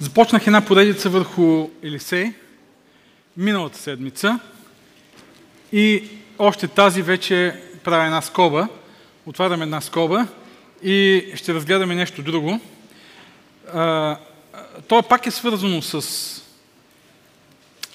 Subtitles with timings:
[0.00, 2.32] Започнах една поредица върху Елисей
[3.36, 4.40] миналата седмица
[5.72, 6.02] и
[6.38, 8.68] още тази вече правя една скоба,
[9.26, 10.26] отварям една скоба
[10.82, 12.60] и ще разгледаме нещо друго.
[14.88, 16.02] То пак е свързано с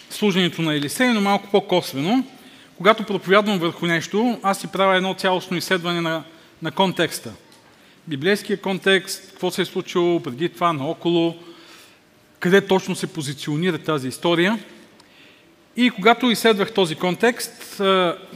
[0.10, 2.24] служението на Елисей, но малко по-косвено.
[2.78, 6.24] Когато проповядвам върху нещо, аз си правя едно цялостно изследване на,
[6.62, 7.34] на контекста.
[8.08, 11.36] Библейския контекст, какво се е случило преди това, наоколо,
[12.44, 14.60] къде точно се позиционира тази история.
[15.75, 17.82] И когато изследвах този контекст,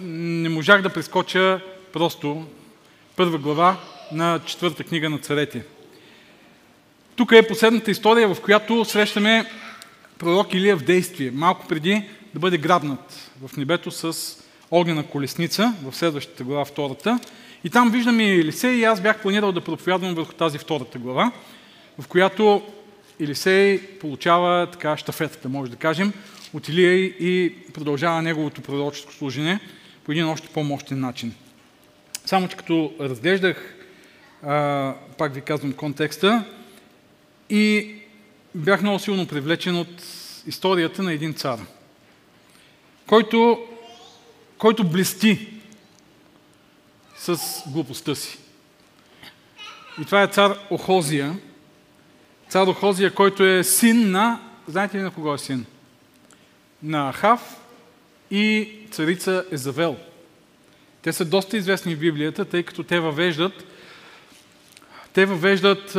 [0.02, 1.60] не можах да прескоча
[1.94, 2.46] просто
[3.16, 3.78] първа глава
[4.12, 5.66] на четвърта книга на царете.
[7.16, 9.46] Тук е последната история, в която срещаме
[10.20, 14.14] пророк Илия в действие, малко преди да бъде грабнат в небето с
[14.72, 17.20] огнена колесница, в следващата глава, втората.
[17.64, 21.32] И там виждаме Елисей и аз бях планирал да проповядвам върху тази втората глава,
[22.00, 22.62] в която
[23.20, 26.14] Елисей получава така щафетата, може да кажем,
[26.54, 29.60] от Илия и продължава неговото пророческо служение
[30.04, 31.36] по един още по-мощен начин.
[32.26, 33.76] Само, че като разглеждах,
[34.44, 36.46] а, пак ви казвам контекста,
[37.50, 37.96] и
[38.56, 40.04] бях много силно привлечен от
[40.48, 41.60] историята на един цар,
[43.08, 43.68] който,
[44.58, 45.48] който блести
[47.18, 48.38] с глупостта си.
[50.02, 51.36] И това е цар Охозия,
[52.50, 54.40] цар Охозия, който е син на...
[54.68, 55.66] Знаете ли на кого е син?
[56.84, 57.58] На Ахав
[58.32, 59.96] и царица Езавел.
[61.02, 63.66] Те са доста известни в Библията, тъй като те въвеждат
[65.18, 65.98] те въвеждат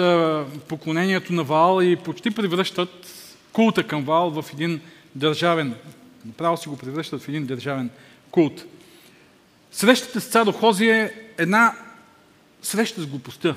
[0.68, 3.06] поклонението на Ваал и почти превръщат
[3.52, 4.80] култа към Ваал в един
[5.14, 5.74] държавен,
[6.24, 7.90] направо си го превръщат в един държавен
[8.30, 8.64] култ.
[9.72, 11.74] Срещата с цар Охозия е една
[12.62, 13.54] среща с глупостта.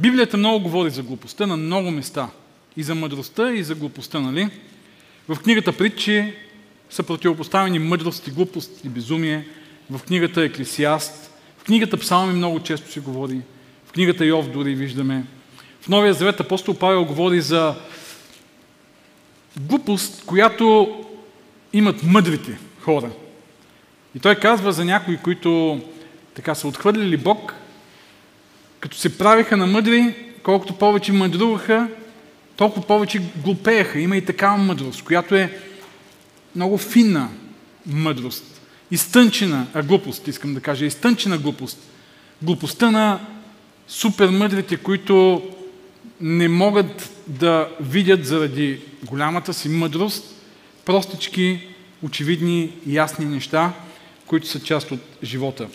[0.00, 2.28] Библията много говори за глупостта на много места.
[2.76, 4.48] И за мъдростта, и за глупостта, нали?
[5.28, 6.32] В книгата Притчи
[6.90, 9.46] са противопоставени мъдрост и глупост и безумие.
[9.90, 13.40] В книгата Еклесиаст, в книгата Псалми много често се говори.
[13.86, 15.24] В книгата Йов дори виждаме.
[15.80, 17.74] В Новия Завет апостол Павел говори за
[19.60, 20.96] глупост, която
[21.72, 23.10] имат мъдрите хора.
[24.14, 25.80] И той казва за някои, които
[26.34, 27.54] така са отхвърлили Бог,
[28.82, 31.88] като се правиха на мъдри, колкото повече мъдруваха,
[32.56, 34.00] толкова повече глупееха.
[34.00, 35.58] Има и такава мъдрост, която е
[36.56, 37.28] много финна
[37.86, 38.60] мъдрост.
[38.90, 41.78] Изтънчена, а глупост, искам да кажа, изтънчена глупост.
[42.42, 43.20] Глупостта на
[43.88, 45.42] супер мъдрите, които
[46.20, 50.34] не могат да видят заради голямата си мъдрост
[50.84, 51.68] простички,
[52.02, 53.72] очевидни, ясни неща,
[54.26, 55.68] които са част от живота.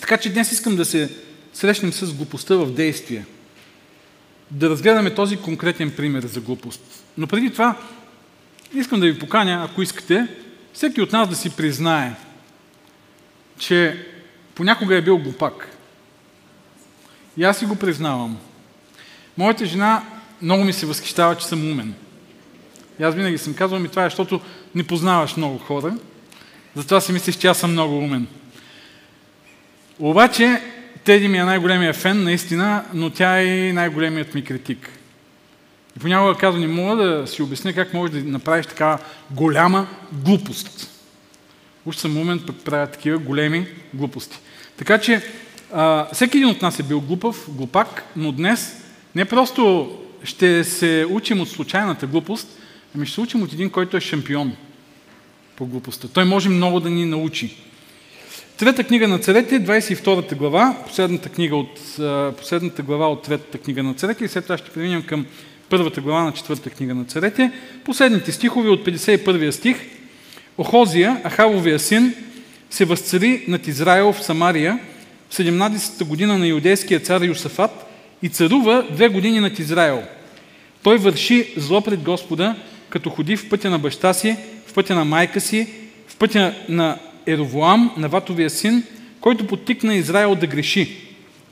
[0.00, 1.27] Така че днес искам да се
[1.58, 3.26] срещнем с глупостта в действие.
[4.50, 7.04] Да разгледаме този конкретен пример за глупост.
[7.16, 7.76] Но преди това,
[8.74, 10.26] искам да ви поканя, ако искате,
[10.72, 12.12] всеки от нас да си признае,
[13.58, 14.06] че
[14.54, 15.76] понякога е бил глупак.
[17.36, 18.38] И аз си го признавам.
[19.36, 20.04] Моята жена
[20.42, 21.94] много ми се възхищава, че съм умен.
[23.00, 24.40] И аз винаги съм казвал ми това е, защото
[24.74, 25.96] не познаваш много хора.
[26.74, 28.26] Затова си мислиш, че аз съм много умен.
[29.98, 30.62] Обаче,
[31.08, 34.90] Теди ми е най-големия фен, наистина, но тя е най-големият ми критик.
[35.96, 38.98] И понякога казва, не мога да си обясня как можеш да направиш така
[39.30, 40.90] голяма глупост.
[41.86, 44.38] Уж съм пък правя такива големи глупости.
[44.76, 45.22] Така че,
[45.72, 48.82] а, всеки един от нас е бил глупав, глупак, но днес
[49.14, 49.92] не просто
[50.24, 52.48] ще се учим от случайната глупост,
[52.94, 54.56] ами ще се учим от един, който е шампион
[55.56, 56.08] по глупостта.
[56.08, 57.56] Той може много да ни научи.
[58.58, 61.80] Трета книга на царете, 22 глава, последната, книга от,
[62.36, 65.26] последната глава от третата книга на царете и след това ще преминем към
[65.68, 67.52] първата глава на четвърта книга на царете.
[67.84, 69.76] Последните стихове от 51 стих.
[70.58, 72.14] Охозия, Ахавовия син,
[72.70, 74.78] се възцари над Израел в Самария
[75.30, 77.86] в 17-та година на иудейския цар Юсафат
[78.22, 80.02] и царува две години над Израел.
[80.82, 82.56] Той върши зло пред Господа,
[82.88, 85.68] като ходи в пътя на баща си, в пътя на майка си,
[86.08, 88.82] в пътя на Еровоам, Наватовия син,
[89.20, 90.96] който потикна Израел да греши,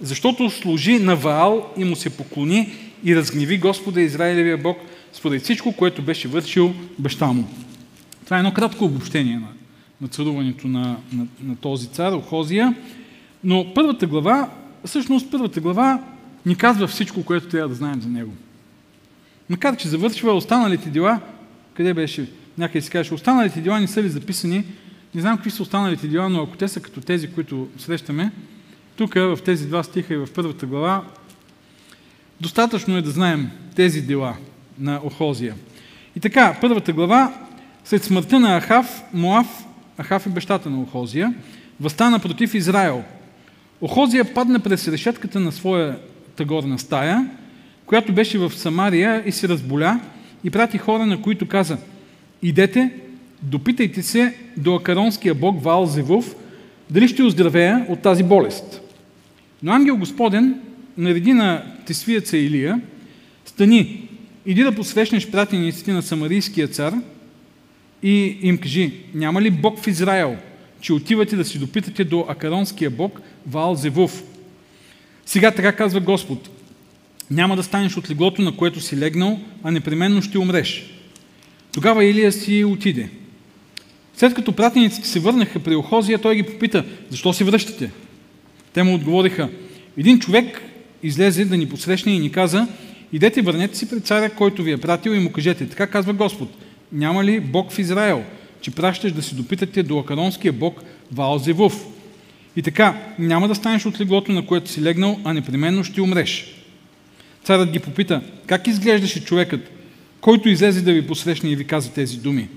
[0.00, 2.72] защото служи на Ваал и му се поклони
[3.04, 4.78] и разгневи Господа Израилевия Бог
[5.12, 7.48] според всичко, което беше вършил баща му.
[8.24, 9.48] Това е едно кратко обобщение на,
[10.00, 12.74] на царуването на, на, на този цар, Охозия.
[13.44, 14.50] Но първата глава,
[14.84, 16.02] всъщност първата глава
[16.46, 18.32] ни казва всичко, което трябва да знаем за него.
[19.50, 21.20] Макар, че завършва останалите дела,
[21.74, 22.30] къде беше?
[22.58, 24.64] Някъде си каже, останалите дела не са ли записани
[25.14, 28.32] не знам какви са останалите дела, но ако те са като тези, които срещаме,
[28.96, 31.04] тук в тези два стиха и в първата глава,
[32.40, 34.36] достатъчно е да знаем, тези дела
[34.78, 35.54] на Охозия.
[36.16, 37.34] И така, първата глава,
[37.84, 39.64] след смъртта на Ахав, Моав,
[40.02, 41.34] Ахав е бащата на Охозия,
[41.80, 43.04] възстана против Израел.
[43.80, 47.30] Охозия падна през решетката на своята горна стая,
[47.86, 50.00] която беше в Самария и се разболя
[50.44, 51.78] и прати хора, на които каза
[52.42, 52.90] Идете,
[53.42, 56.36] допитайте се до акаронския бог Ваал Зевов,
[56.90, 58.80] дали ще оздравея от тази болест.
[59.62, 60.60] Но ангел Господен
[60.96, 62.80] нареди на тесвиеца Илия,
[63.44, 64.08] стани,
[64.46, 66.94] иди да посрещнеш пратениците на самарийския цар
[68.02, 70.36] и им кажи, няма ли Бог в Израел,
[70.80, 74.22] че отивате да си допитате до акаронския бог Ваал Зевов?
[75.26, 76.50] Сега така казва Господ,
[77.30, 80.90] няма да станеш от леглото, на което си легнал, а непременно ще умреш.
[81.72, 83.08] Тогава Илия си отиде.
[84.16, 87.90] След като пратениците се върнаха при Охозия, той ги попита, защо се връщате?
[88.72, 89.48] Те му отговориха,
[89.98, 90.62] един човек
[91.02, 92.68] излезе да ни посрещне и ни каза,
[93.12, 96.48] идете, върнете си при царя, който ви е пратил и му кажете, така казва Господ,
[96.92, 98.24] няма ли Бог в Израел,
[98.60, 100.82] че пращаш да се допитате до акаронския Бог
[101.12, 101.86] Ваал Зевув?
[102.56, 106.54] И така, няма да станеш от леглото, на което си легнал, а непременно ще умреш.
[107.44, 109.70] Царът ги попита, как изглеждаше човекът,
[110.20, 112.48] който излезе да ви посрещне и ви каза тези думи?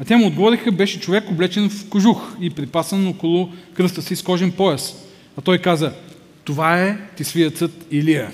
[0.00, 4.22] А те му отговориха, беше човек облечен в кожух и припасан около кръста си с
[4.22, 4.94] кожен пояс.
[5.36, 5.92] А той каза,
[6.44, 8.30] това е тисвиецът Илия.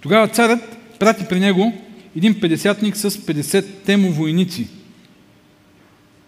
[0.00, 1.72] Тогава царят прати при него
[2.16, 4.68] един педесятник с 50 темо войници.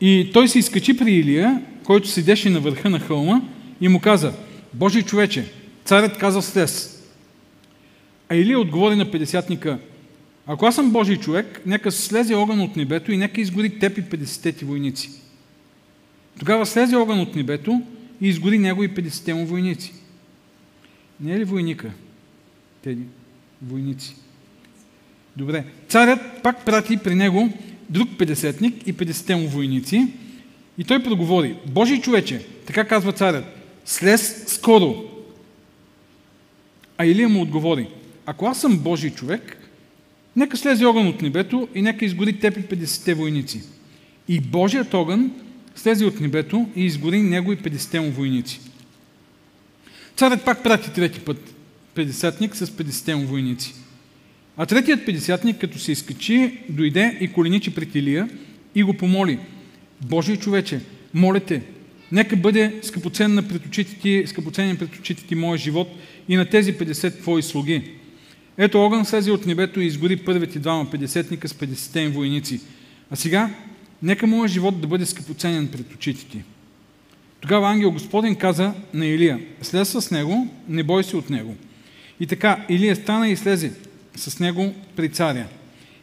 [0.01, 3.41] И той се изкачи при Илия, който седеше на върха на хълма
[3.81, 4.33] и му каза,
[4.75, 5.45] Божий човече,
[5.85, 7.03] царят каза слез.
[8.29, 9.79] А Илия отговори на педесятника,
[10.47, 14.03] ако аз съм Божий човек, нека слезе огън от небето и нека изгори теб и
[14.03, 15.11] 50 ти войници.
[16.39, 17.83] Тогава слезе огън от небето
[18.21, 19.95] и изгори него и 50 му войници.
[21.21, 21.91] Не е ли войника?
[22.83, 23.03] Тези
[23.63, 24.17] войници.
[25.37, 25.65] Добре.
[25.89, 27.53] Царят пак прати при него
[27.91, 30.09] друг 50-ник и 50 му войници
[30.79, 31.57] и той проговори.
[31.67, 33.45] Божий човече, така казва царят,
[33.85, 35.05] слез скоро.
[36.99, 37.89] А Илия му отговори.
[38.27, 39.62] Ако аз съм Божий човек,
[40.37, 43.63] нека слезе огън от небето и нека изгори теб и 50 войници.
[44.29, 45.31] И Божият огън
[45.75, 48.61] слезе от небето и изгори него и 50 му войници.
[50.17, 51.55] Царят пак прати трети път
[51.97, 53.75] 50-ник с 50 му войници.
[54.57, 58.29] А третият 50-ник, като се изкачи, дойде и коленичи пред Илия
[58.75, 59.39] и го помоли.
[60.01, 60.81] Божий човече,
[61.15, 61.63] моля те,
[62.13, 65.89] нека бъде скъпоценен пред очите ти, скъпоценен пред очите ти моя живот
[66.29, 67.91] и на тези 50 твои слуги.
[68.59, 72.61] Ето огън слезе от небето и изгори първите двама 50-ника с 50 им войници.
[73.11, 73.51] А сега,
[74.03, 76.43] нека моят живот да бъде скъпоценен пред очите ти.
[77.41, 81.57] Тогава ангел Господен каза на Илия, слез с него, не бой се от него.
[82.21, 83.73] И така, Илия стана и слезе
[84.17, 85.47] с него при царя.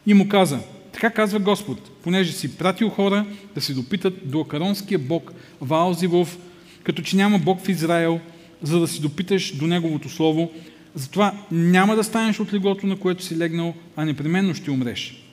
[0.06, 0.58] И му каза,
[0.92, 6.38] така казва Господ, понеже си пратил хора да се допитат до акаронския бог Ваалзивов,
[6.82, 8.20] като че няма бог в Израел,
[8.62, 10.50] за да си допиташ до неговото слово,
[10.94, 15.24] затова няма да станеш от леглото, на което си легнал, а непременно ще умреш.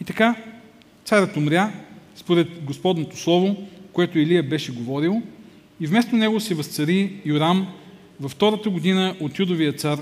[0.00, 0.36] И така,
[1.04, 1.72] царят умря,
[2.16, 5.22] според Господното слово, което Илия беше говорил,
[5.80, 7.66] и вместо него се възцари Юрам
[8.20, 9.98] във втората година от Юдовия цар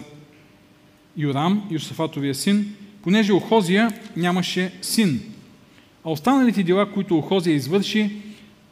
[1.17, 5.21] Юрам, Йосафатовия син, понеже Охозия нямаше син.
[6.05, 8.11] А останалите дела, които Охозия извърши,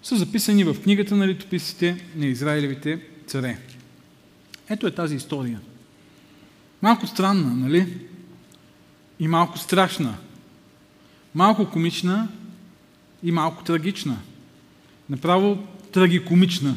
[0.03, 3.59] са записани в книгата на литописите на Израилевите царе.
[4.71, 5.61] Ето е тази история.
[6.83, 7.99] Малко странна, нали?
[9.19, 10.15] И малко страшна.
[11.35, 12.29] Малко комична
[13.23, 14.19] и малко трагична.
[15.11, 15.59] Направо
[15.93, 16.77] трагикомична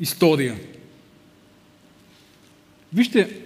[0.00, 0.60] история.
[2.92, 3.40] Вижте,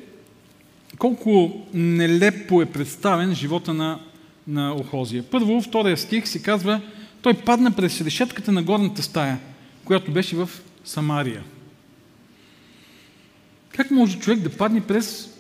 [0.99, 4.01] колко нелепо е представен живота на,
[4.47, 5.23] на Охозия.
[5.31, 6.81] Първо, втория стих се казва,
[7.23, 9.39] той падна през решетката на горната стая,
[9.85, 10.51] която беше в
[10.85, 11.45] Самария.
[13.69, 15.36] Как може човек да падне през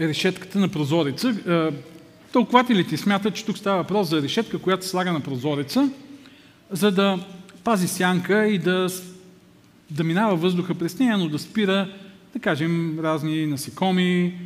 [0.00, 1.28] решетката на прозореца?
[1.28, 1.74] Е,
[2.32, 5.90] тълкователите смятат, че тук става въпрос за решетка, която се слага на прозореца,
[6.70, 7.18] за да
[7.64, 8.88] пази сянка и да,
[9.90, 11.88] да минава въздуха през нея, но да спира,
[12.32, 14.38] да кажем, разни насекоми,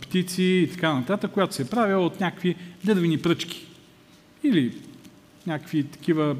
[0.00, 3.66] птици и така нататък, която се е правила от някакви дървени пръчки.
[4.44, 4.74] Или
[5.46, 6.36] някакви такива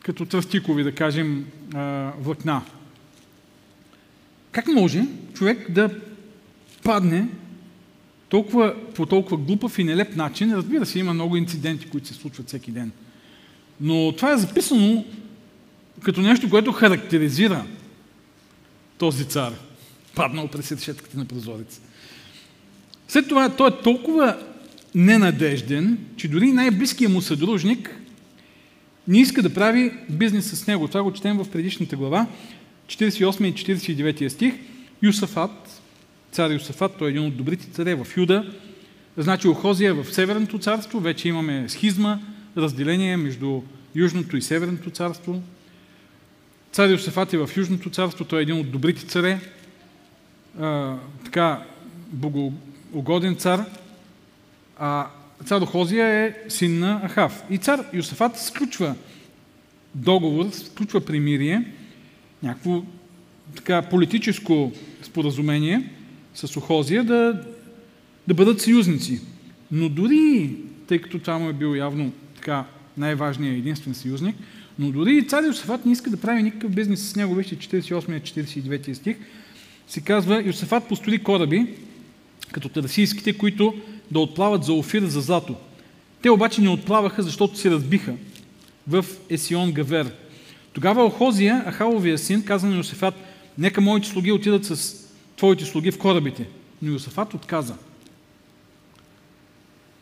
[0.00, 1.46] като тръстикови, да кажем,
[2.18, 2.62] влакна.
[4.52, 5.90] Как може човек да
[6.82, 7.28] падне
[8.28, 10.54] толкова, по толкова глупав и нелеп начин?
[10.54, 12.92] Разбира се, има много инциденти, които се случват всеки ден.
[13.80, 15.04] Но това е записано
[16.02, 17.64] като нещо, което характеризира
[18.98, 19.52] този цар.
[20.14, 21.80] паднал през решетката на прозорец.
[23.08, 24.38] След това той е толкова
[24.94, 27.98] ненадежден, че дори най-близкият му съдружник
[29.08, 30.88] не иска да прави бизнес с него.
[30.88, 32.26] Това го четем в предишната глава,
[32.92, 34.54] 48 и 49 стих.
[35.02, 35.82] Юсафат,
[36.32, 38.52] цар Юсафат, той е един от добрите царе в Юда.
[39.16, 42.18] Значи Охозия в Северното царство, вече имаме схизма,
[42.56, 43.62] разделение между
[43.94, 45.42] Южното и Северното царство.
[46.72, 49.40] Цар Йосифат е в Южното царство, той е един от добрите царе,
[50.60, 51.62] а, така
[52.12, 53.64] богоугоден цар,
[54.78, 55.06] а
[55.44, 57.42] цар Охозия е син на Ахав.
[57.50, 58.94] И цар Йосифат сключва
[59.94, 61.64] договор, сключва примирие,
[62.42, 62.82] някакво
[63.56, 64.72] така политическо
[65.02, 65.90] споразумение
[66.34, 67.42] с Охозия да,
[68.28, 69.20] да бъдат съюзници.
[69.72, 70.56] Но дори,
[70.86, 72.64] тъй като това му е бил явно така
[72.96, 74.36] най-важният единствен съюзник,
[74.78, 77.34] но дори и цар Йосифат не иска да прави никакъв бизнес с него.
[77.34, 79.16] Вижте 48-49 стих.
[79.88, 81.66] Се казва, Йосифат построи кораби,
[82.52, 83.74] като тарасийските, които
[84.10, 85.56] да отплават за Офир за злато.
[86.22, 88.14] Те обаче не отплаваха, защото се разбиха
[88.88, 90.12] в Есион Гавер.
[90.72, 93.14] Тогава Охозия, Ахаловия син, каза на Йосифат,
[93.58, 94.94] нека моите слуги отидат с
[95.36, 96.48] твоите слуги в корабите.
[96.82, 97.74] Но Йосифат отказа.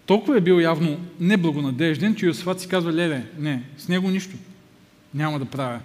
[0.07, 4.37] Толкова е бил явно неблагонадежден, че Йосифат си казва, леле, не, с него нищо
[5.15, 5.81] няма да правя.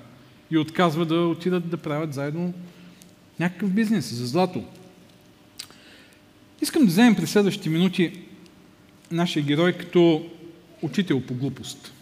[0.51, 2.53] И отказва да отидат да правят заедно
[3.39, 4.63] някакъв бизнес за злато.
[6.61, 8.19] Искам да вземем през следващите минути
[9.11, 10.25] нашия герой като
[10.81, 11.93] учител по глупост.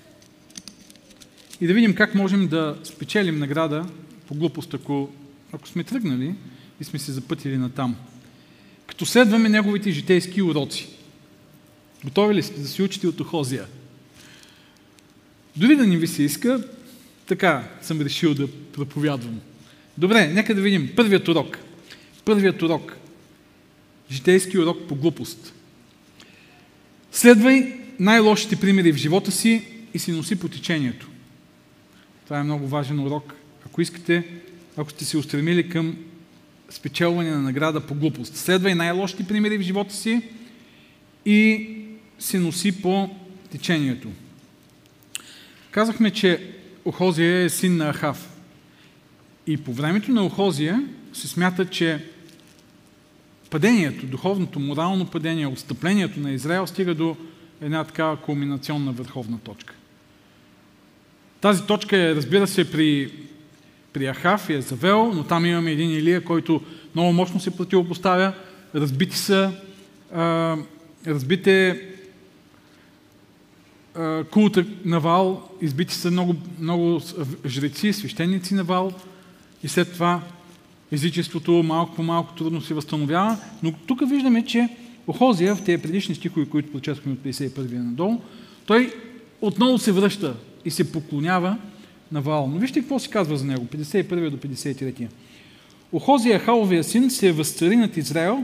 [1.63, 3.86] И да видим как можем да спечелим награда
[4.27, 5.10] по глупост, ако,
[5.51, 6.36] ако сме тръгнали
[6.82, 7.96] и сме се запътили на там.
[8.88, 10.88] Като следваме неговите житейски уроци.
[12.03, 13.65] Готови ли сте да си учите от Охозия?
[15.55, 16.63] Дори да не ви се иска,
[17.25, 19.39] така съм решил да проповядвам.
[19.98, 21.58] Добре, нека да видим първият урок.
[22.25, 22.98] Първият урок.
[24.12, 25.53] Житейски урок по глупост.
[27.12, 31.10] Следвай най-лошите примери в живота си и си носи по течението.
[32.25, 33.34] Това е много важен урок.
[33.65, 34.27] Ако искате,
[34.77, 35.98] ако сте се устремили към
[36.70, 38.36] спечелване на награда по глупост.
[38.36, 40.22] Следвай най-лошите примери в живота си
[41.25, 41.70] и
[42.20, 43.10] се носи по
[43.51, 44.10] течението.
[45.72, 46.51] Казахме, че
[46.86, 48.30] Охозия е син на Ахав.
[49.48, 52.06] И по времето на Охозия се смята, че
[53.50, 57.18] падението, духовното, морално падение, отстъплението на Израел стига до
[57.62, 59.75] една такава кулминационна върховна точка.
[61.43, 63.12] Тази точка е, разбира се, при,
[63.93, 66.62] при Ахав и Езавел, но там имаме един Илия, който
[66.95, 68.33] много мощно се противопоставя.
[68.75, 69.51] Разбити са,
[70.13, 70.57] а,
[71.07, 71.81] разбите
[74.31, 77.01] култа на Вал, избити са много, много
[77.45, 78.91] жреци, свещеници на Вал
[79.63, 80.21] и след това
[80.91, 83.38] езичеството малко по малко трудно се възстановява.
[83.63, 84.69] Но тук виждаме, че
[85.07, 88.21] Охозия в тези предишни стихове, които прочетохме от 51 надолу,
[88.65, 88.93] той
[89.41, 90.35] отново се връща
[90.65, 91.58] и се поклонява
[92.12, 92.48] на Вал.
[92.48, 95.08] Но вижте какво се казва за него, 51 до 53.
[95.91, 98.43] Охозия, Халовия син, се възцари над Израел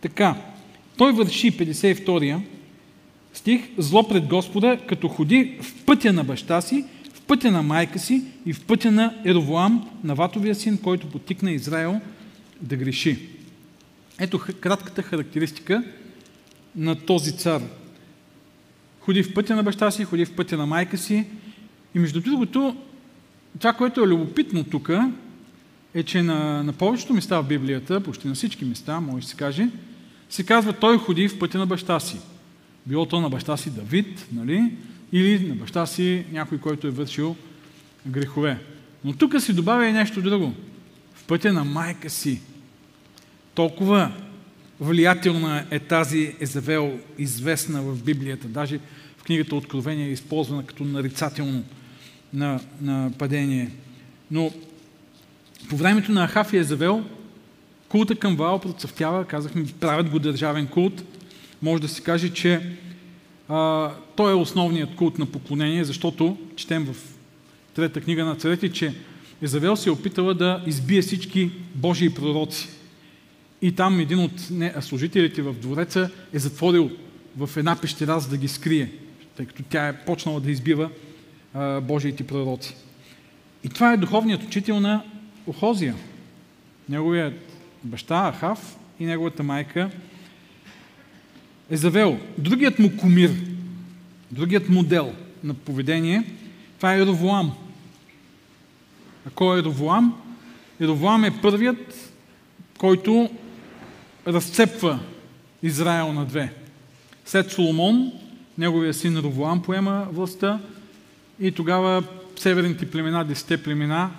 [0.00, 0.34] така.
[0.96, 2.40] Той върши 52
[3.34, 6.84] стих, зло пред Господа, като ходи в пътя на баща си,
[7.14, 12.00] в пътя на майка си и в пътя на Еровоам, Наватовия син, който потикна Израел
[12.60, 13.18] да греши.
[14.20, 15.84] Ето кратката характеристика
[16.76, 17.62] на този цар.
[19.00, 21.24] Ходи в пътя на баща си, ходи в пътя на майка си.
[21.94, 22.76] И между другото,
[23.58, 24.90] това, което е любопитно тук,
[25.94, 29.36] е, че на, на повечето места в Библията, почти на всички места, може да се
[29.36, 29.68] каже,
[30.30, 32.20] се казва, той ходи в пътя на баща си.
[32.86, 34.72] Било то на баща си Давид, нали?
[35.12, 37.36] или на баща си някой, който е вършил
[38.06, 38.58] грехове.
[39.04, 40.54] Но тук си добавя и нещо друго.
[41.14, 42.40] В пътя на майка си.
[43.54, 44.12] Толкова
[44.80, 48.48] влиятелна е тази Езавел, известна в Библията.
[48.48, 48.78] Даже
[49.18, 51.64] в книгата Откровение е използвана като нарицателно
[52.32, 53.70] на, на падение.
[54.30, 54.52] Но
[55.68, 57.04] по времето на Ахав и Езавел,
[57.88, 61.04] култа към Ваал процъфтява, казахме, правят го държавен култ–
[61.62, 62.60] може да се каже, че
[63.48, 66.96] а, той е основният култ на поклонение, защото четем в
[67.74, 68.94] трета книга на царете, че
[69.42, 72.68] Езавел се е опитала да избие всички Божии пророци.
[73.62, 76.90] И там един от не, служителите в двореца е затворил
[77.36, 78.92] в една пещера, за да ги скрие,
[79.36, 80.90] тъй като тя е почнала да избива
[81.82, 82.76] Божиите пророци.
[83.64, 85.02] И това е духовният учител на
[85.46, 85.94] Охозия.
[86.88, 87.34] Неговият
[87.84, 89.90] баща Ахав и неговата майка
[91.70, 93.30] е завел другият му кумир,
[94.30, 95.12] другият модел
[95.44, 96.24] на поведение,
[96.76, 97.52] това е Еровоам.
[99.26, 100.20] А кой е Еровоам?
[100.80, 102.08] Еровоам е първият
[102.78, 103.30] който
[104.26, 104.98] разцепва
[105.62, 106.52] Израел на две.
[107.24, 108.12] След Соломон,
[108.58, 110.60] неговия син Ровоам поема властта
[111.40, 112.04] и тогава
[112.36, 114.10] северните племена, десете племена,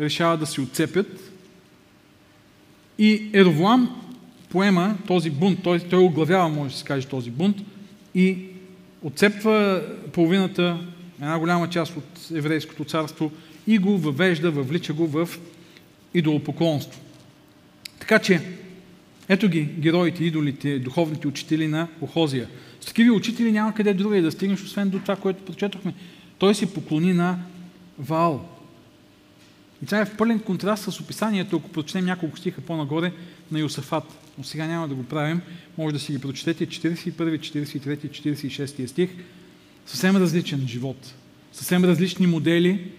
[0.00, 1.32] решават да се отцепят.
[2.98, 4.02] И Еровоам
[4.48, 7.56] поема този бунт, той, той оглавява, може да се каже, този бунт
[8.14, 8.38] и
[9.02, 9.82] отцепва
[10.12, 10.78] половината,
[11.20, 13.32] една голяма част от еврейското царство
[13.66, 15.28] и го въвежда, въвлича го в
[16.14, 17.00] идолопоклонство.
[17.98, 18.40] Така че,
[19.28, 22.48] ето ги героите, идолите, духовните учители на Охозия.
[22.80, 25.94] С такива учители няма къде друга да стигнеш, освен до това, което прочетохме.
[26.40, 27.38] Той се поклони на
[27.98, 28.48] Ваал.
[29.82, 33.12] И това е в пълен контраст с описанието, ако прочетем няколко стиха по-нагоре,
[33.52, 34.04] на Йосафат.
[34.38, 35.40] Но сега няма да го правим.
[35.78, 39.10] Може да си ги прочетете 41, 43, 46 стих.
[39.86, 41.14] Съвсем различен живот.
[41.52, 42.90] Съвсем различни модели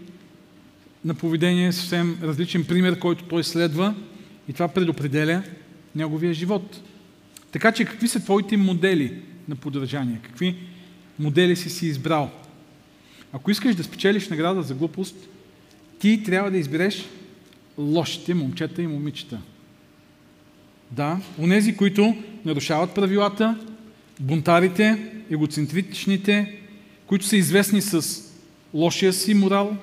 [1.05, 3.95] на поведение, съвсем различен пример, който той следва
[4.47, 5.43] и това предопределя
[5.95, 6.81] неговия живот.
[7.51, 10.19] Така че какви са твоите модели на поддържание?
[10.23, 10.55] Какви
[11.19, 12.31] модели си си избрал?
[13.33, 15.15] Ако искаш да спечелиш награда за глупост,
[15.99, 17.05] ти трябва да избереш
[17.77, 19.41] лошите момчета и момичета.
[20.91, 23.59] Да, онези, които нарушават правилата,
[24.19, 26.59] бунтарите, егоцентричните,
[27.07, 28.21] които са известни с
[28.73, 29.77] лошия си морал,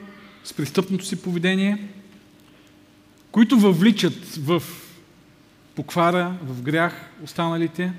[0.44, 1.88] с престъпното си поведение,
[3.30, 4.62] които въвличат в
[5.74, 7.92] поквара, в грях останалите,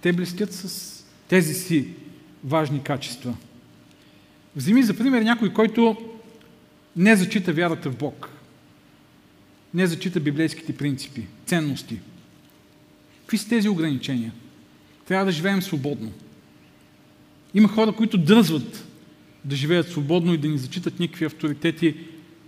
[0.00, 1.88] те блестят с тези си
[2.44, 3.34] важни качества.
[4.56, 5.96] Вземи за пример някой, който
[6.96, 8.30] не зачита вярата в Бог,
[9.74, 12.00] не зачита библейските принципи, ценности.
[13.20, 14.32] Какви са тези ограничения?
[15.08, 16.12] Трябва да живеем свободно.
[17.54, 18.86] Има хора, които дръзват
[19.44, 21.96] да живеят свободно и да ни зачитат никакви авторитети,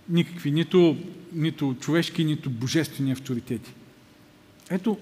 [0.09, 0.97] никакви, нито,
[1.33, 3.71] нито човешки, нито божествени авторитети.
[4.69, 4.97] Ето,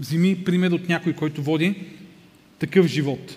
[0.00, 1.84] вземи пример от някой, който води
[2.58, 3.36] такъв живот.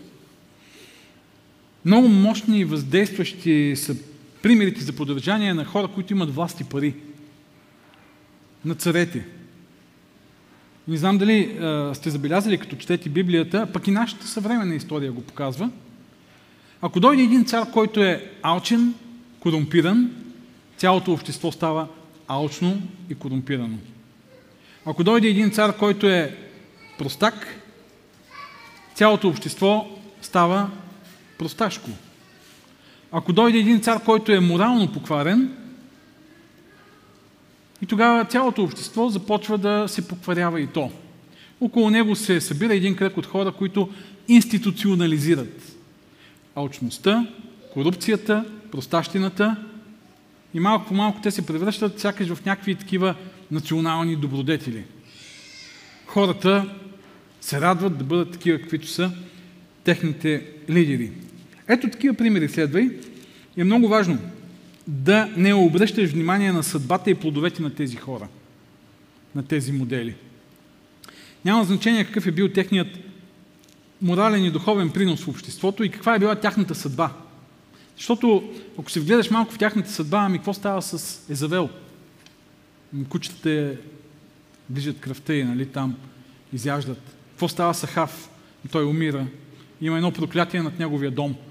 [1.85, 3.95] Много мощни и въздействащи са
[4.41, 6.95] примерите за поддържание на хора, които имат власт и пари.
[8.65, 9.25] На царете.
[10.87, 15.21] Не знам дали а, сте забелязали, като четете Библията, пък и нашата съвременна история го
[15.21, 15.69] показва.
[16.81, 18.93] Ако дойде един цар, който е алчен,
[19.39, 20.11] корумпиран,
[20.77, 21.87] цялото общество става
[22.27, 23.77] алчно и корумпирано.
[24.85, 26.37] Ако дойде един цар, който е
[26.97, 27.47] простак,
[28.95, 29.87] цялото общество
[30.21, 30.71] става
[31.39, 31.89] просташко.
[33.11, 35.57] Ако дойде един цар, който е морално покварен,
[37.81, 40.91] и тогава цялото общество започва да се покварява и то.
[41.61, 43.89] Около него се събира един кръг от хора, които
[44.27, 45.75] институционализират
[46.55, 47.27] алчността,
[47.73, 49.55] корупцията, простащината
[50.53, 53.15] и малко по малко те се превръщат сякаш в някакви такива
[53.51, 54.83] национални добродетели.
[56.05, 56.75] Хората
[57.41, 59.11] се радват да бъдат такива, каквито са
[59.83, 61.11] техните лидери.
[61.69, 62.89] Ето такива примери следвай.
[63.57, 64.17] И е много важно
[64.87, 68.27] да не обръщаш внимание на съдбата и плодовете на тези хора,
[69.35, 70.15] на тези модели.
[71.45, 72.87] Няма значение какъв е бил техният
[74.01, 77.13] морален и духовен принос в обществото и каква е била тяхната съдба.
[77.97, 81.69] Защото ако се вгледаш малко в тяхната съдба, ами какво става с Езавел?
[82.93, 83.75] Ами, кучетата
[84.69, 85.97] движат кръвта и нали, там
[86.53, 87.01] изяждат.
[87.29, 88.29] Какво става с Ахав?
[88.71, 89.27] Той умира.
[89.81, 91.35] Има едно проклятие над неговия дом–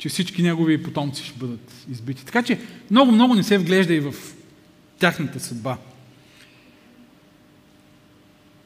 [0.00, 2.24] че всички негови потомци ще бъдат избити.
[2.24, 2.60] Така че
[2.90, 4.14] много-много не се вглежда и в
[4.98, 5.78] тяхната съдба.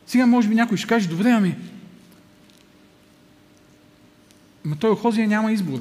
[0.06, 1.54] Сега може би някой ще каже, добре, ами,
[4.64, 5.80] но той Охозия няма избор.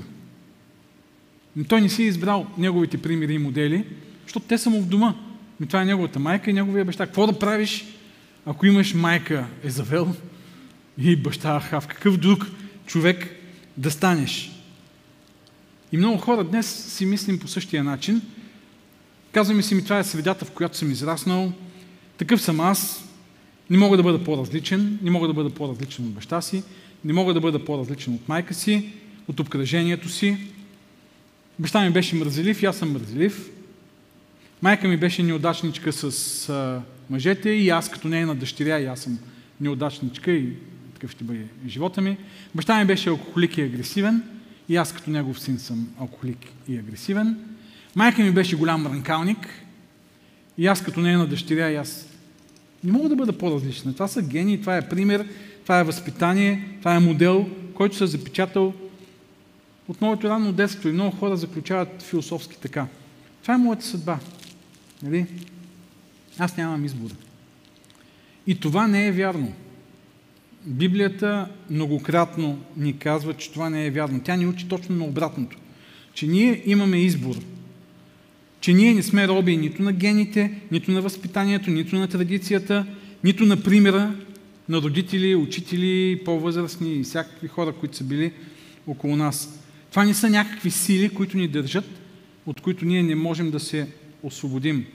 [1.56, 3.86] Но той не си е избрал неговите примери и модели,
[4.24, 5.16] защото те са му в дома.
[5.60, 7.06] Но това е неговата майка и неговия баща.
[7.06, 7.86] Какво да правиш,
[8.46, 10.16] ако имаш майка Езавел
[10.98, 11.88] и баща Ахав?
[11.88, 12.48] Какъв друг
[12.86, 13.36] човек
[13.78, 14.53] да станеш?
[15.94, 18.22] И много хора днес си мислим по същия начин.
[19.32, 21.54] Казваме си ми, това е средата, в която съм израснал.
[22.18, 23.10] Такъв съм аз.
[23.70, 25.00] Не мога да бъда по-различен.
[25.02, 26.64] Не мога да бъда по-различен от баща си.
[27.06, 28.90] Не мога да бъда по-различен от майка си,
[29.28, 30.38] от обкръжението си.
[31.60, 33.50] Баща ми беше мързелив и аз съм мързелив.
[34.62, 39.20] Майка ми беше неудачничка с а, мъжете и аз като нейна дъщеря и аз съм
[39.62, 40.50] неудачничка и
[40.94, 42.18] такъв ще бъде живота ми.
[42.56, 44.24] Баща ми беше алкохолик и агресивен.
[44.70, 47.38] И аз като негов син съм алкохолик и агресивен.
[47.96, 49.48] Майка ми беше голям ранкалник.
[50.58, 52.08] И аз като нейна дъщеря, и аз
[52.84, 53.94] не мога да бъда по-различна.
[53.94, 55.28] Това са гении, това е пример,
[55.64, 58.74] това е възпитание, това е модел, който се е запечатал
[59.88, 60.90] от моето ранно детство.
[60.90, 62.88] И много хора заключават философски така.
[63.42, 64.20] Това е моята съдба.
[65.04, 65.26] Нали?
[66.40, 67.10] Аз нямам избор.
[68.48, 69.54] И това не е вярно.
[70.66, 74.22] Библията многократно ни казва, че това не е вярно.
[74.24, 75.58] Тя ни учи точно на обратното.
[76.14, 77.36] Че ние имаме избор.
[78.62, 82.86] Че ние не сме роби нито на гените, нито на възпитанието, нито на традицията,
[83.24, 84.16] нито на примера
[84.70, 88.32] на родители, учители, по-възрастни и всякакви хора, които са били
[88.88, 89.60] около нас.
[89.90, 91.86] Това не са някакви сили, които ни държат,
[92.46, 93.88] от които ние не можем да се
[94.24, 94.86] освободим.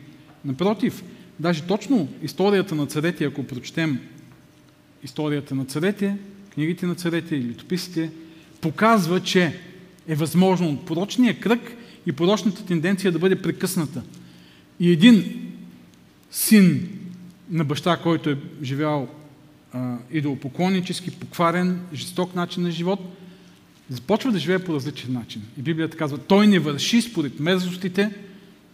[0.44, 1.02] Напротив,
[1.40, 3.98] даже точно историята на царете, ако прочетем
[5.04, 6.16] историята на царете,
[6.54, 8.10] книгите на царете и литописите,
[8.60, 9.60] показва, че
[10.08, 11.60] е възможно порочния кръг
[12.06, 14.02] и порочната тенденция да бъде прекъсната.
[14.80, 15.46] И един
[16.30, 16.88] син
[17.50, 19.08] на баща, който е живял
[20.10, 23.00] идолопоклоннически, покварен, жесток начин на живот,
[23.90, 25.42] започва да живее по различен начин.
[25.58, 28.10] И Библията казва, той не върши според мерзостите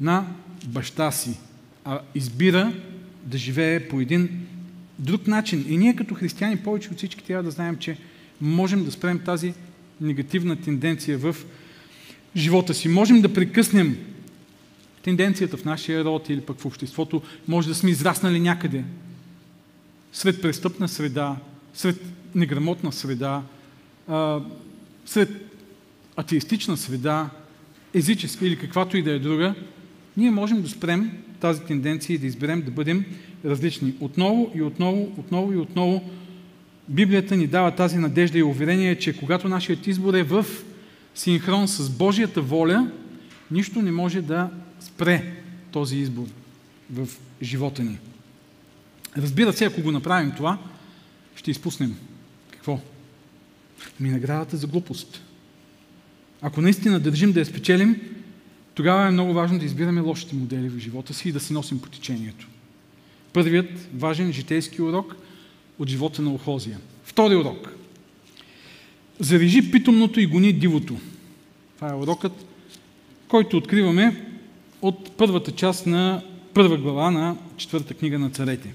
[0.01, 0.27] на
[0.67, 1.39] баща си,
[1.85, 2.73] а избира
[3.25, 4.47] да живее по един
[4.99, 5.65] друг начин.
[5.69, 7.97] И ние като християни повече от всички трябва да знаем, че
[8.41, 9.55] можем да спрем тази
[10.01, 11.37] негативна тенденция в
[12.37, 12.89] живота си.
[12.89, 13.99] Можем да прекъснем
[15.03, 17.23] тенденцията в нашия род или пък в обществото.
[17.49, 18.85] Може да сме израснали някъде.
[20.13, 21.37] Сред престъпна среда,
[21.75, 22.01] сред
[22.35, 23.43] неграмотна среда,
[25.07, 25.31] сред
[26.17, 27.31] атеистична среда,
[27.95, 29.55] езическа или каквато и да е друга,
[30.17, 33.05] ние можем да спрем тази тенденция и да изберем да бъдем
[33.45, 33.95] различни.
[34.01, 36.11] Отново и отново, отново и отново
[36.89, 40.47] Библията ни дава тази надежда и уверение, че когато нашият избор е в
[41.15, 42.91] синхрон с Божията воля,
[43.51, 45.33] нищо не може да спре
[45.73, 46.27] този избор
[46.93, 47.09] в
[47.43, 47.99] живота ни.
[49.17, 50.59] Разбира се, ако го направим това,
[51.37, 51.97] ще изпуснем.
[52.51, 52.81] Какво?
[54.01, 55.23] Ми наградата за глупост.
[56.43, 58.01] Ако наистина държим да я спечелим,
[58.75, 61.81] тогава е много важно да избираме лошите модели в живота си и да се носим
[61.81, 62.49] по течението.
[63.35, 65.17] Първият важен житейски урок
[65.79, 66.79] от живота на Охозия.
[67.05, 67.73] Втори урок.
[69.21, 70.97] Зарежи питомното и гони дивото.
[71.77, 72.33] Това е урокът,
[73.29, 74.27] който откриваме
[74.83, 76.23] от първата част на
[76.55, 78.75] първа глава на четвърта книга на царете.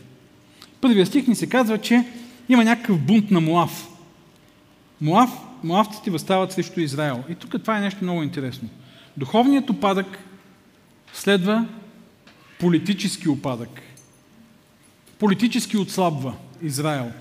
[0.81, 2.05] Първия стих ни се казва, че
[2.49, 3.87] има някакъв бунт на Моав.
[5.01, 5.29] Моав,
[5.63, 7.23] Моавците възстават срещу Израел.
[7.29, 8.69] И тук това е нещо много интересно.
[9.17, 10.19] Духовният опадък
[11.13, 11.67] следва
[12.59, 13.81] политически опадък.
[15.19, 17.11] Политически отслабва Израел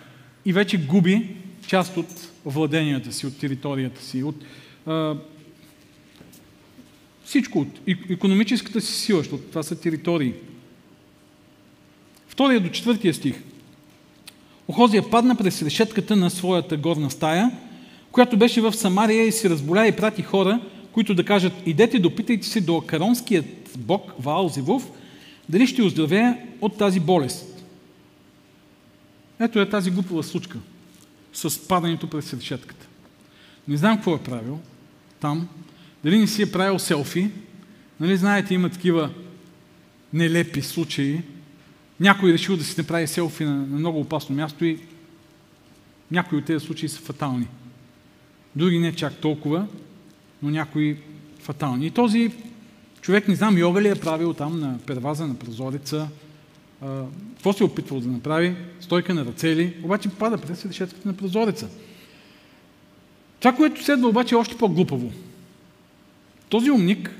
[0.45, 2.07] и вече губи част от
[2.45, 4.45] владенията си, от територията си, от
[4.87, 5.17] а,
[7.25, 7.69] всичко, от
[8.11, 10.35] економическата си сила, защото това са територии.
[12.29, 13.43] Втория до четвъртия стих.
[14.69, 17.51] Охозия падна през решетката на своята горна стая,
[18.13, 20.61] която беше в Самария и се разболя и прати хора,
[20.93, 23.47] които да кажат, идете, допитайте се до акаронският
[23.79, 24.91] бог Ваал Зевов,
[25.49, 27.48] дали ще оздравее от тази болест.
[29.40, 30.59] Ето е тази глупава случка
[31.33, 32.87] с падането през решетката.
[33.68, 34.61] Не знам какво е правил
[35.20, 35.48] там,
[36.05, 37.31] дали не си е правил селфи,
[38.01, 39.11] нали знаете, има такива
[40.12, 41.22] нелепи случаи,
[42.01, 44.79] някой е решил да си направи селфи на, на много опасно място и
[46.11, 47.48] някои от тези случаи са фатални.
[48.57, 49.66] Други не чак толкова,
[50.42, 50.96] но някои
[51.40, 51.87] фатални.
[51.87, 52.33] И този
[53.01, 56.09] човек, не знам, йога ли е правил там на перваза, на прозореца,
[56.81, 61.17] какво се е опитвал да направи, стойка на ръце ли, обаче пада през решетката на
[61.17, 61.69] прозореца.
[63.41, 65.12] Това, което следва обаче е още по-глупаво.
[66.49, 67.11] Този умник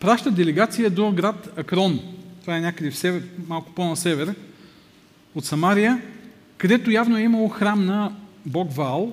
[0.00, 2.00] праща делегация до град Акрон.
[2.40, 4.34] Това е някъде в север, малко по-на север
[5.34, 6.02] от Самария,
[6.56, 8.12] където явно е имало храм на
[8.46, 9.12] бог Ваал,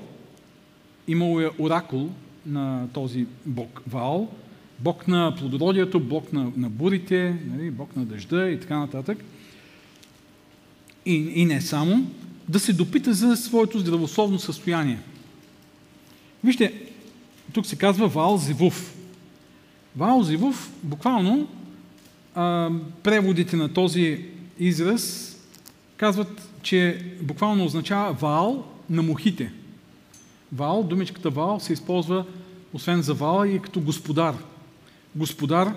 [1.08, 2.10] имало е оракул
[2.46, 4.30] на този бог Ваал,
[4.80, 9.24] бог на плодородието, бог на, на бурите, нали, бог на дъжда и така нататък.
[11.06, 12.12] И, и не само,
[12.50, 15.00] да се допита за своето здравословно състояние.
[16.44, 16.74] Вижте,
[17.54, 18.96] тук се казва Ваал Зивув.
[19.96, 21.48] Ваал Зивув, буквално,
[22.36, 22.70] а,
[23.04, 24.26] преводите на този
[24.60, 25.34] израз
[25.98, 29.52] казват, че буквално означава Ваал на мухите.
[30.54, 32.26] Ваал, думичката Ваал се използва
[32.74, 34.36] освен за Вала и като господар.
[35.17, 35.73] Господар,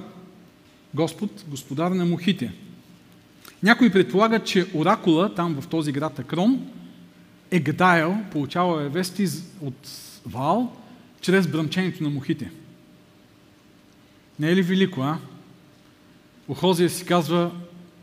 [0.95, 2.53] Господ, господар на мухите.
[3.63, 6.67] Някои предполагат, че оракула там в този град Акрон
[7.51, 9.29] е гадаел, получавал е вести
[9.61, 9.89] от
[10.27, 10.77] Вал,
[11.21, 12.51] чрез бръмчението на мухите.
[14.39, 15.19] Не е ли велико, а?
[16.49, 17.51] Охозия си казва,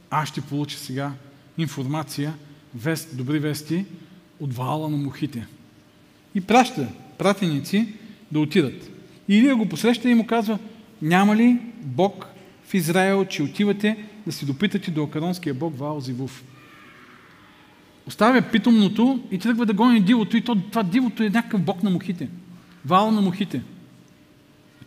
[0.10, 1.12] аз ще получа сега
[1.58, 2.34] информация,
[2.76, 3.86] вест, добри вести
[4.40, 5.48] от вала на мухите.
[6.36, 7.94] И праща пратеници
[8.32, 8.90] да отидат.
[9.28, 10.60] И Илия го посреща и му казва,
[11.02, 12.28] няма ли Бог
[12.68, 16.44] в Израел, че отивате да си допитате до акаронския бог Ваал Зивув.
[18.08, 21.90] Оставя питомното и тръгва да гони дивото и то, това дивото е някакъв бог на
[21.90, 22.30] мухите.
[22.86, 23.62] Ваал на мухите.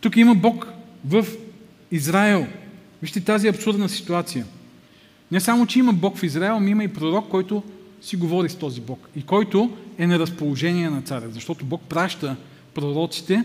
[0.01, 0.67] Тук има бог
[1.05, 1.25] в
[1.91, 2.47] Израел.
[3.01, 4.45] Вижте тази абсурдна ситуация.
[5.31, 7.63] Не само, че има Бог в Израел, но има и пророк, който
[8.01, 12.35] си говори с този Бог и който е на разположение на царя, защото Бог праща
[12.73, 13.43] пророците,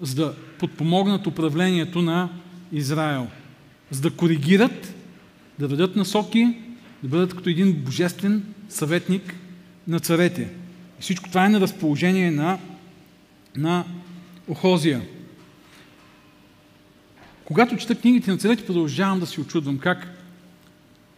[0.00, 2.28] за да подпомогнат управлението на
[2.72, 3.26] Израел,
[3.90, 4.94] за да коригират,
[5.58, 6.56] да дадат насоки,
[7.02, 9.34] да бъдат като един божествен съветник
[9.88, 10.42] на царете.
[10.98, 12.58] И всичко това е на разположение на,
[13.56, 13.84] на
[14.48, 15.02] Охозия.
[17.44, 20.18] Когато чета книгите на царете, продължавам да се очудвам как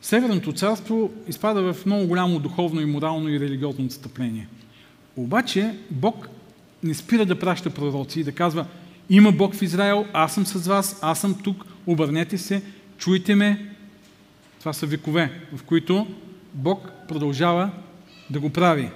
[0.03, 4.49] Северното царство изпада в много голямо духовно и морално и религиозно отстъпление.
[5.17, 6.29] Обаче Бог
[6.83, 8.67] не спира да праща пророци и да казва
[9.11, 12.63] има Бог в Израел, аз съм с вас, аз съм тук, обърнете се,
[12.99, 13.75] чуйте ме.
[14.59, 16.07] Това са векове, в които
[16.55, 17.71] Бог продължава
[18.31, 18.91] да го прави.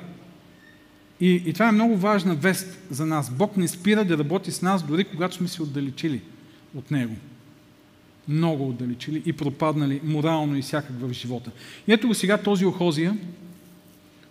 [1.20, 3.30] И, и това е много важна вест за нас.
[3.30, 6.20] Бог не спира да работи с нас, дори когато сме се отдалечили
[6.74, 7.16] от Него.
[8.28, 11.50] Много отдалечили и пропаднали морално и всякак в живота.
[11.88, 13.18] И ето го сега този Охозия,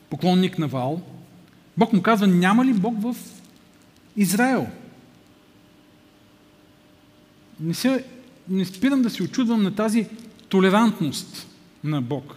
[0.10, 1.02] поклонник на Вал,
[1.78, 3.16] Бог му казва, няма ли Бог в
[4.18, 4.68] Израел?
[7.60, 8.06] Не, се,
[8.50, 10.08] не спирам да се очудвам на тази
[10.50, 11.48] толерантност
[11.84, 12.36] на Бог.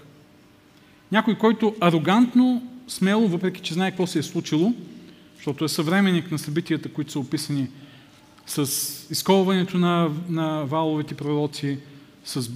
[1.12, 4.72] Някой, който арогантно, смело, въпреки че знае какво се е случило,
[5.36, 7.68] защото е съвременник на събитията, които са описани
[8.46, 8.66] с
[9.10, 11.78] изколването на, на валовите пророци,
[12.24, 12.50] с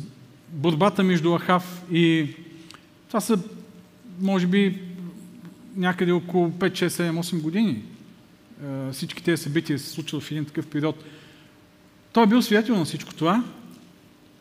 [0.49, 2.29] борбата между Ахав и...
[3.09, 3.39] Това са,
[4.21, 4.83] може би,
[5.77, 7.83] някъде около 5, 6, 7, 8 години.
[8.65, 11.05] Е, всички тези събития се случват в един такъв период.
[12.13, 13.45] Той е бил свидетел на всичко това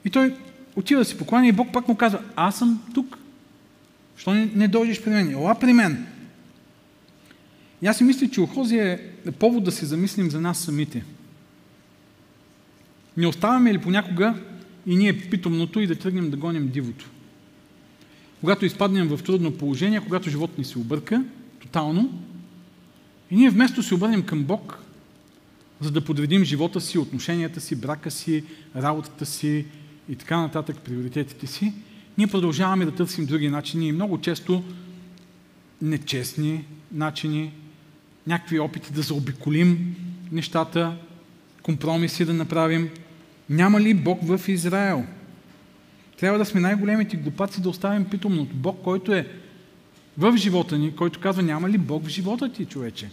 [0.05, 0.35] и той
[0.75, 3.17] отива да си покланя и Бог пак му казва, аз съм тук.
[4.17, 5.31] Що не, не дойдеш при мен?
[5.31, 6.07] Ела при мен.
[7.81, 11.03] И аз си мисля, че Охозия е повод да се замислим за нас самите.
[13.17, 14.35] Не оставаме ли понякога
[14.87, 17.09] и ние питомното и да тръгнем да гоним дивото?
[18.39, 21.23] Когато изпаднем в трудно положение, когато живот ни се обърка
[21.59, 22.23] тотално,
[23.31, 24.79] и ние вместо се обърнем към Бог,
[25.81, 28.43] за да подредим живота си, отношенията си, брака си,
[28.75, 29.65] работата си
[30.09, 31.73] и така нататък, приоритетите си,
[32.17, 34.63] ние продължаваме да търсим други начини и много често
[35.81, 37.51] нечестни начини,
[38.27, 39.95] някакви опити да заобиколим
[40.31, 40.97] нещата,
[41.63, 42.89] компромиси да направим.
[43.49, 45.05] Няма ли Бог в Израел?
[46.19, 48.55] Трябва да сме най-големите глупаци да оставим питомното.
[48.55, 49.27] Бог, който е
[50.17, 53.09] в живота ни, който казва, няма ли Бог в живота ти, човече?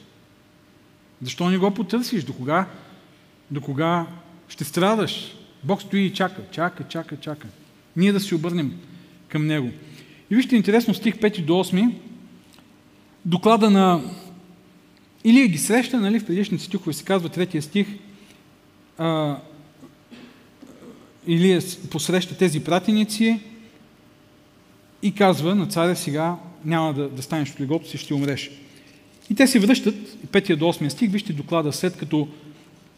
[1.23, 2.25] Защо не го потърсиш?
[2.25, 2.67] До кога,
[3.51, 4.07] до кога
[4.49, 5.37] ще страдаш?
[5.65, 7.49] Бог стои и чака, чака, чака, чака.
[7.97, 8.79] Ние да се обърнем
[9.29, 9.71] към Него.
[10.31, 11.95] И вижте интересно стих 5 до 8.
[13.25, 14.03] Доклада на
[15.25, 17.87] Илия ги среща, нали, в предишните стихове се казва третия стих,
[18.99, 19.39] а,
[21.27, 23.41] Илия посреща тези пратеници
[25.03, 28.51] и казва на царя сега няма да, да станеш от легото си, ще умреш.
[29.31, 29.95] И те се връщат,
[30.27, 32.29] 5 до 8 стих, вижте доклада, след като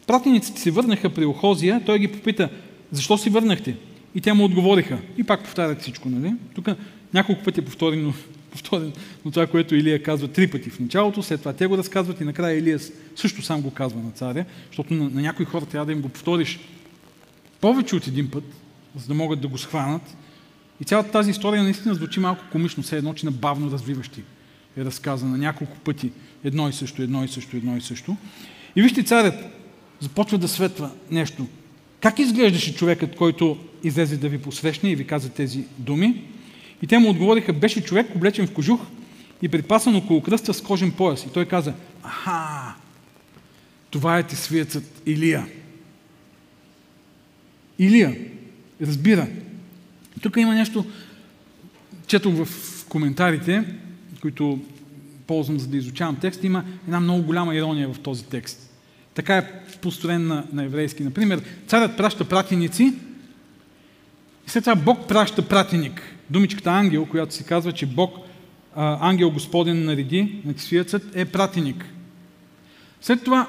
[0.07, 2.49] пратениците се върнаха при Охозия, той ги попита,
[2.91, 3.75] защо си върнахте?
[4.15, 4.97] И те му отговориха.
[5.17, 6.33] И пак повтарят всичко, нали?
[6.55, 6.67] Тук
[7.13, 8.13] няколко пъти е повторено,
[8.51, 8.91] повторено
[9.25, 12.23] но това, което Илия казва три пъти в началото, след това те го разказват и
[12.23, 12.79] накрая Илия
[13.15, 16.09] също сам го казва на царя, защото на, на някои хора трябва да им го
[16.09, 16.59] повториш
[17.61, 18.43] повече от един път,
[18.95, 20.15] за да могат да го схванат.
[20.81, 24.23] И цялата тази история наистина звучи малко комично, все едно, че на бавно развиващи
[24.79, 26.11] е разказана няколко пъти.
[26.43, 28.17] Едно и също, едно и също, едно и също.
[28.75, 29.35] И вижте, царят
[29.99, 31.47] започва да светва нещо.
[32.01, 36.23] Как изглеждаше човекът, който излезе да ви посрещне и ви каза тези думи?
[36.81, 38.81] И те му отговориха, беше човек облечен в кожух
[39.41, 41.23] и припасан около кръста с кожен пояс.
[41.23, 42.75] И той каза, аха,
[43.89, 45.47] това е свиецът Илия.
[47.79, 48.15] Илия
[48.81, 49.27] разбира.
[50.21, 50.85] Тук има нещо,
[52.07, 53.63] четох в коментарите,
[54.19, 54.59] които
[55.27, 58.69] ползвам за да изучавам текст, има една много голяма ирония в този текст.
[59.13, 61.03] Така е построен на, на еврейски.
[61.03, 62.93] Например, царят праща пратеници
[64.47, 66.01] и след това Бог праща пратеник.
[66.29, 68.17] Думичката ангел, която се казва, че Бог,
[68.75, 71.85] а, ангел Господен нареди на свияцът, е пратеник.
[73.01, 73.47] След това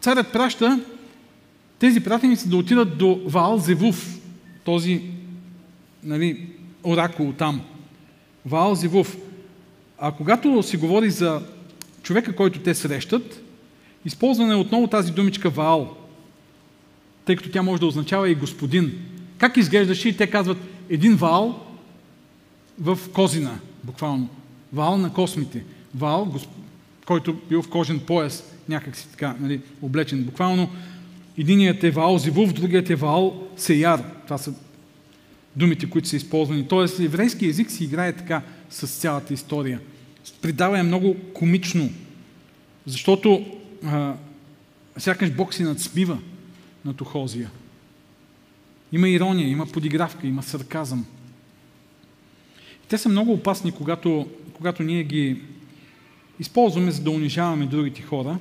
[0.00, 0.80] царят праща
[1.78, 4.18] тези пратеници да отидат до Ваал Зевув,
[4.64, 5.02] този
[6.04, 6.46] нали,
[6.84, 7.60] оракул там.
[8.46, 9.16] Ваал Зевув.
[10.00, 11.42] А когато се говори за
[12.02, 13.42] човека, който те срещат,
[14.04, 15.96] използвана е отново тази думичка Ваал,
[17.24, 18.98] тъй като тя може да означава и господин.
[19.38, 20.58] Как изглеждаше и те казват,
[20.90, 21.66] един вал
[22.80, 24.28] в Козина, буквално.
[24.72, 25.64] Вал на космите.
[25.94, 26.34] Вал,
[27.06, 30.24] който бил в кожен пояс, някак си така, нали, облечен.
[30.24, 30.70] Буквално
[31.38, 34.02] единият е вал Зивув, другият е вал Сеяр.
[34.24, 34.54] Това са
[35.56, 36.68] думите, които са използвани.
[36.68, 39.80] Тоест, еврейски език си играе така с цялата история.
[40.42, 41.90] Придава е много комично,
[42.86, 43.46] защото
[43.84, 44.14] а,
[44.98, 46.18] сякаш Бог си надсмива
[46.84, 47.50] на Тухозия.
[48.92, 51.06] Има ирония, има подигравка, има сарказъм.
[52.88, 55.42] Те са много опасни, когато, когато ние ги
[56.40, 58.38] използваме, за да унижаваме другите хора,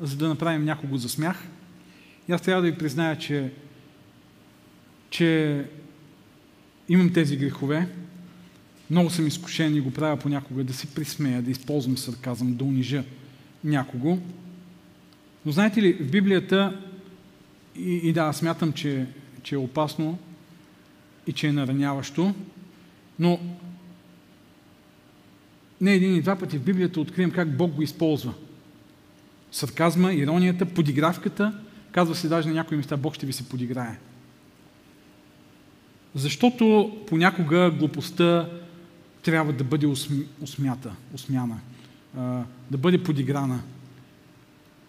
[0.00, 1.48] за да направим някого за смях.
[2.28, 3.52] И аз трябва да ви призная, че,
[5.10, 5.64] че
[6.88, 7.88] имам тези грехове.
[8.90, 13.04] Много съм изкушен и го правя понякога да се присмея, да използвам сарказъм, да унижа
[13.64, 14.18] някого.
[15.46, 16.80] Но знаете ли, в Библията,
[17.76, 19.06] и, и да, смятам, че,
[19.42, 20.18] че е опасно
[21.26, 22.34] и че е нараняващо,
[23.18, 23.40] но
[25.80, 28.34] не един и два пъти в Библията открием как Бог го използва.
[29.52, 31.60] Сарказма, иронията, подигравката,
[31.92, 33.98] казва се даже на някои места, Бог ще ви се подиграе.
[36.18, 38.48] Защото понякога глупостта
[39.22, 39.86] трябва да бъде
[40.42, 41.58] усмята, усмяна,
[42.70, 43.60] да бъде подиграна.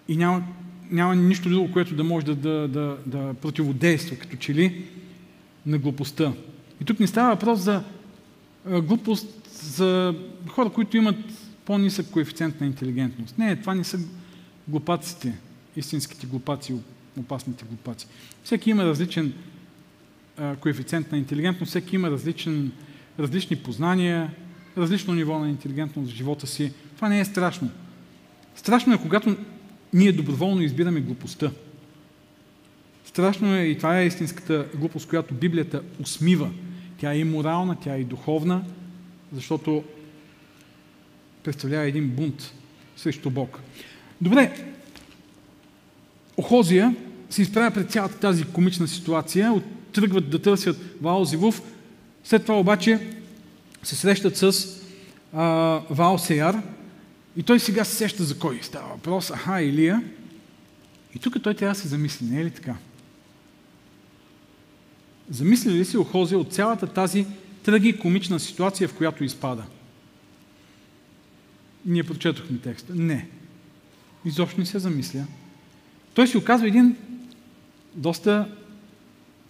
[0.07, 0.43] И няма,
[0.91, 4.85] няма нищо друго, което да може да, да, да, да противодейства, като че ли,
[5.65, 6.33] на глупостта.
[6.81, 7.83] И тук не става въпрос за
[8.65, 9.27] глупост
[9.63, 10.15] за
[10.47, 11.15] хора, които имат
[11.65, 13.37] по-нисък коефициент на интелигентност.
[13.37, 13.99] Не, това не са
[14.67, 15.37] глупаците,
[15.75, 16.75] истинските глупаци,
[17.19, 18.07] опасните глупаци.
[18.43, 19.33] Всеки има различен
[20.60, 22.71] коефициент на интелигентност, всеки има различен,
[23.19, 24.34] различни познания,
[24.78, 26.73] различно ниво на интелигентност в живота си.
[26.95, 27.69] Това не е страшно.
[28.56, 29.38] Страшно е, когато
[29.93, 31.52] ние доброволно избираме глупостта.
[33.06, 36.49] Страшно е и това е истинската глупост, която Библията усмива.
[36.97, 38.63] Тя е и морална, тя е и духовна,
[39.34, 39.84] защото
[41.43, 42.54] представлява един бунт
[42.95, 43.60] срещу Бог.
[44.21, 44.69] Добре,
[46.39, 46.95] Охозия
[47.30, 49.62] се изправя пред цялата тази комична ситуация,
[49.93, 51.62] тръгват да търсят Ваал Зивув,
[52.23, 53.08] след това обаче
[53.84, 54.67] се срещат с
[55.34, 55.43] а,
[55.89, 56.62] Ваал Сеяр
[57.38, 59.32] и той сега се сеща за кой става въпрос.
[59.32, 60.04] Аха, Илия.
[61.15, 62.75] И тук той трябва да се замисли, не е ли така?
[65.30, 67.25] Замисли ли си Охозия от цялата тази
[67.63, 69.63] трагикомична ситуация, в която изпада?
[71.86, 72.95] Ние прочетохме текста.
[72.95, 73.28] Не.
[74.25, 75.25] Изобщо не се замисля.
[76.13, 76.95] Той си оказва един
[77.95, 78.56] доста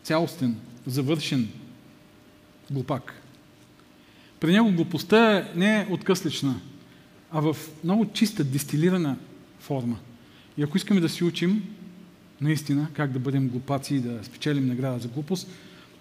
[0.04, 1.50] цялостен, завършен
[2.72, 3.22] глупак.
[4.40, 6.62] При него глупостта не е откъслична,
[7.32, 9.18] а в много чиста, дистилирана
[9.60, 9.98] форма.
[10.58, 11.64] И ако искаме да си учим
[12.42, 15.48] наистина как да бъдем глупаци и да спечелим награда за глупост,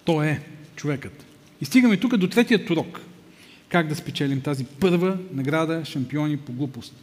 [0.05, 0.43] то е
[0.77, 1.25] човекът.
[1.61, 3.01] И стигаме тук до третият урок.
[3.69, 6.95] Как да спечелим тази първа награда шампиони по глупост.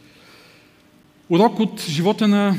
[1.28, 2.56] Урок от живота на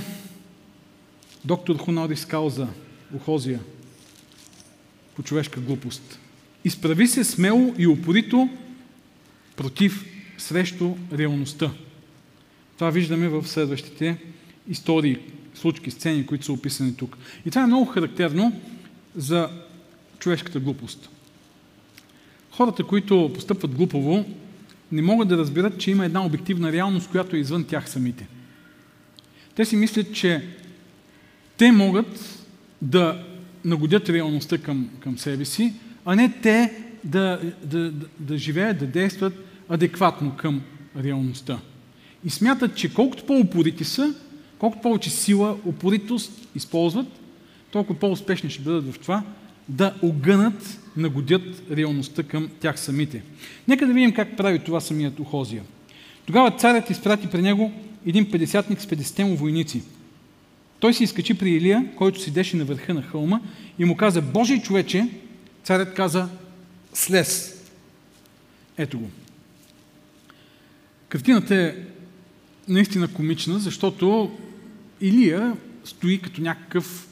[1.45, 2.67] доктор Хонорис Кауза,
[3.15, 3.59] Охозия,
[5.17, 6.19] по човешка глупост.
[6.65, 8.49] Изправи се смело и упорито
[9.55, 10.05] против,
[10.37, 11.71] срещу реалността.
[12.75, 14.17] Това виждаме в следващите
[14.69, 15.17] истории,
[15.55, 17.17] случки, сцени, които са описани тук.
[17.45, 18.61] И това е много характерно
[19.15, 19.49] за
[20.19, 21.09] човешката глупост.
[22.51, 24.25] Хората, които постъпват глупово,
[24.91, 28.27] не могат да разберат, че има една обективна реалност, която е извън тях самите.
[29.55, 30.47] Те си мислят, че
[31.57, 32.45] те могат
[32.81, 33.23] да
[33.65, 35.73] нагодят реалността към, към себе си,
[36.05, 39.33] а не те да, да, да, да живеят, да действат
[39.69, 40.61] адекватно към
[41.03, 41.59] реалността.
[42.25, 44.13] И смятат, че колкото по-упорити са,
[44.59, 47.07] колкото повече сила, упоритост използват,
[47.71, 49.23] толкова по-успешни ще бъдат в това
[49.69, 53.23] да огънат, нагодят реалността към тях самите.
[53.67, 55.63] Нека да видим как прави това самият Охозия.
[56.25, 57.71] Тогава царят изпрати при него
[58.05, 59.81] един 50 с 50 му войници–
[60.79, 63.39] той се изкачи при Илия, който седеше на върха на хълма
[63.79, 65.09] и му каза, Божий човече,
[65.63, 66.29] царят каза,
[66.93, 67.63] слез.
[68.77, 69.09] Ето го.
[71.09, 71.75] Картината е
[72.67, 74.37] наистина комична, защото
[75.01, 77.07] Илия стои като някакъв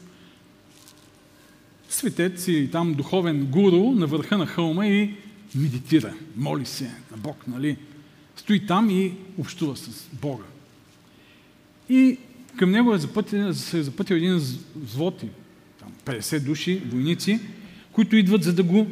[1.90, 5.14] светец и там духовен гуру на върха на хълма и
[5.56, 7.78] медитира, моли се на Бог, нали?
[8.36, 10.44] Стои там и общува с Бога.
[11.90, 12.18] И
[12.58, 14.42] към него е запътен, се е запътил един
[15.80, 17.40] там 50 души, войници,
[17.92, 18.88] които идват за да го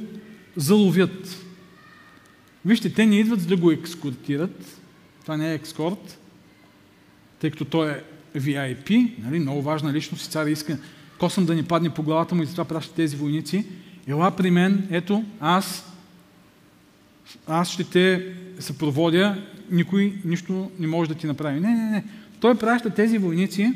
[0.55, 1.45] заловят.
[2.65, 4.79] Вижте, те не идват за да го екскортират.
[5.21, 6.19] Това не е екскорт,
[7.39, 8.03] тъй като той е
[8.39, 10.77] VIP, нали, много важна личност и царя иска
[11.19, 13.65] косъм да ни падне по главата му и затова праща тези войници.
[14.07, 15.93] ела при мен, ето, аз,
[17.47, 21.59] аз ще те съпроводя, никой нищо не може да ти направи.
[21.59, 22.03] Не, не, не.
[22.43, 23.73] Той праща тези войници,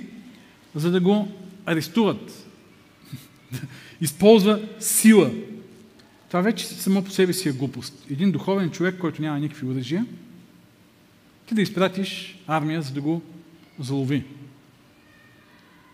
[0.75, 1.27] за да го
[1.65, 2.45] арестуват.
[4.01, 5.31] Използва сила.
[6.27, 8.05] Това вече само по себе си е глупост.
[8.11, 10.05] Един духовен човек, който няма никакви оръжия,
[11.45, 13.21] ти да изпратиш армия, за да го
[13.79, 14.23] залови.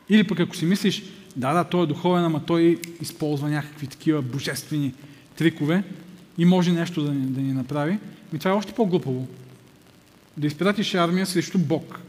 [0.09, 1.03] Или пък ако си мислиш,
[1.35, 4.93] да, да, той е духовен, ама той използва някакви такива божествени
[5.35, 5.83] трикове
[6.37, 7.97] и може нещо да ни, да ни направи,
[8.33, 9.27] ми това е още по-глупаво.
[10.37, 12.02] Да изпратиш армия срещу Бог.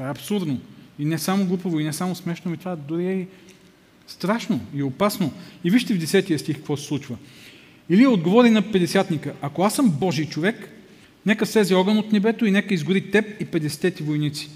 [0.00, 0.60] Това е абсурдно.
[0.98, 3.28] И не само глупаво, и не само смешно, ми това дори е
[4.06, 5.32] страшно и опасно.
[5.64, 7.16] И вижте в 10 стих какво се случва.
[7.90, 10.70] Или отговори на 50-ника, ако аз съм Божий човек,
[11.26, 14.50] нека слезе огън от небето и нека изгори теб и 50 ти войници.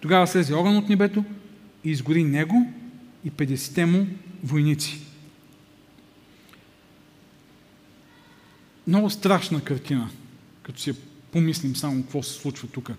[0.00, 1.24] Тогава слезе огън от небето
[1.84, 2.72] и изгори него
[3.24, 4.06] и 50 му
[4.44, 5.00] войници.
[8.86, 10.10] Много страшна картина,
[10.62, 10.94] като си
[11.32, 12.90] помислим само какво се случва тук.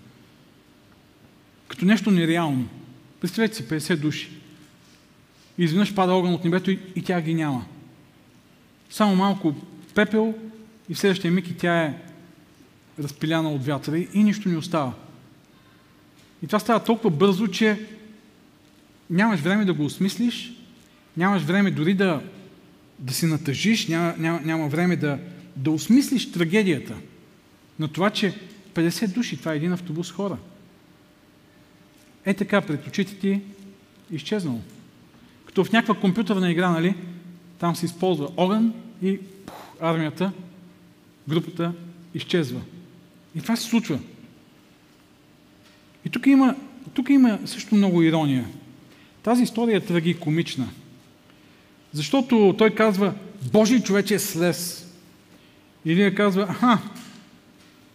[1.71, 2.67] Като нещо нереално.
[3.21, 4.29] Представете си 50 души.
[5.57, 7.65] И изведнъж пада огън от небето и, и тя ги няма.
[8.89, 9.55] Само малко
[9.95, 10.33] пепел
[10.89, 11.93] и в следващия миг и тя е
[12.99, 14.93] разпиляна от вятъра и нищо не остава.
[16.43, 17.85] И това става толкова бързо, че
[19.09, 20.53] нямаш време да го осмислиш,
[21.17, 22.21] нямаш време дори да,
[22.99, 25.19] да си натъжиш, няма, няма, няма време да,
[25.55, 26.95] да осмислиш трагедията
[27.79, 28.39] на това, че
[28.73, 30.37] 50 души, това е един автобус хора.
[32.25, 33.41] Е така, пред очите ти
[34.11, 34.59] изчезнало.
[35.45, 36.95] Като в някаква компютърна игра, нали,
[37.59, 40.31] там се използва огън и пух, армията,
[41.27, 41.73] групата
[42.13, 42.61] изчезва.
[43.35, 43.99] И това се случва.
[46.05, 46.55] И тук има,
[46.93, 48.45] тук има също много ирония.
[49.23, 50.69] Тази история е трагикомична.
[51.93, 53.13] Защото той казва,
[53.51, 54.87] Божий човек е слез.
[55.85, 56.79] Или казва, аха,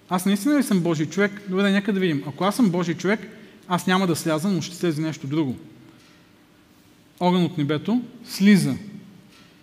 [0.09, 1.43] аз наистина ли съм Божий човек?
[1.49, 2.23] Добре, нека да видим.
[2.27, 3.21] Ако аз съм Божий човек,
[3.69, 5.57] аз няма да сляза, но ще слезе нещо друго.
[7.21, 8.77] Огън от небето слиза.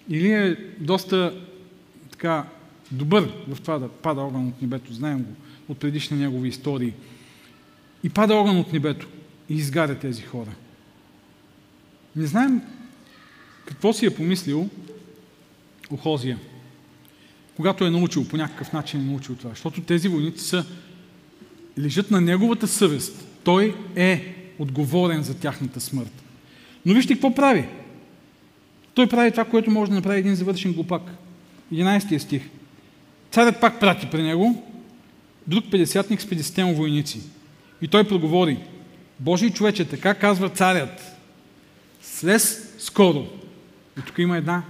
[0.10, 1.42] Или е доста
[2.12, 2.46] така
[2.92, 5.32] добър в това да пада огън от небето, знаем го
[5.70, 6.94] от предишни негови истории.
[8.04, 9.08] И пада огън от небето
[9.50, 10.52] и изгаря тези хора.
[12.16, 12.62] Не знаем
[13.66, 14.70] какво си е помислил
[15.90, 16.40] Охозия,
[17.56, 19.50] когато е научил, по някакъв начин е научил това.
[19.50, 20.66] Защото тези войници са,
[21.80, 23.28] лежат на неговата съвест.
[23.44, 26.24] Той е отговорен за тяхната смърт.
[26.86, 27.66] Но вижте какво прави.
[28.94, 31.02] Той прави това, което може да направи един завършен глупак.
[31.74, 32.50] 11 стих.
[33.32, 34.64] Царят пак прати при него
[35.48, 37.22] друг 50-ник с 50 войници.
[37.82, 38.58] И той проговори.
[39.20, 41.02] Божий човече, така казва царят.
[42.02, 43.26] Слез скоро.
[44.00, 44.64] И тук има една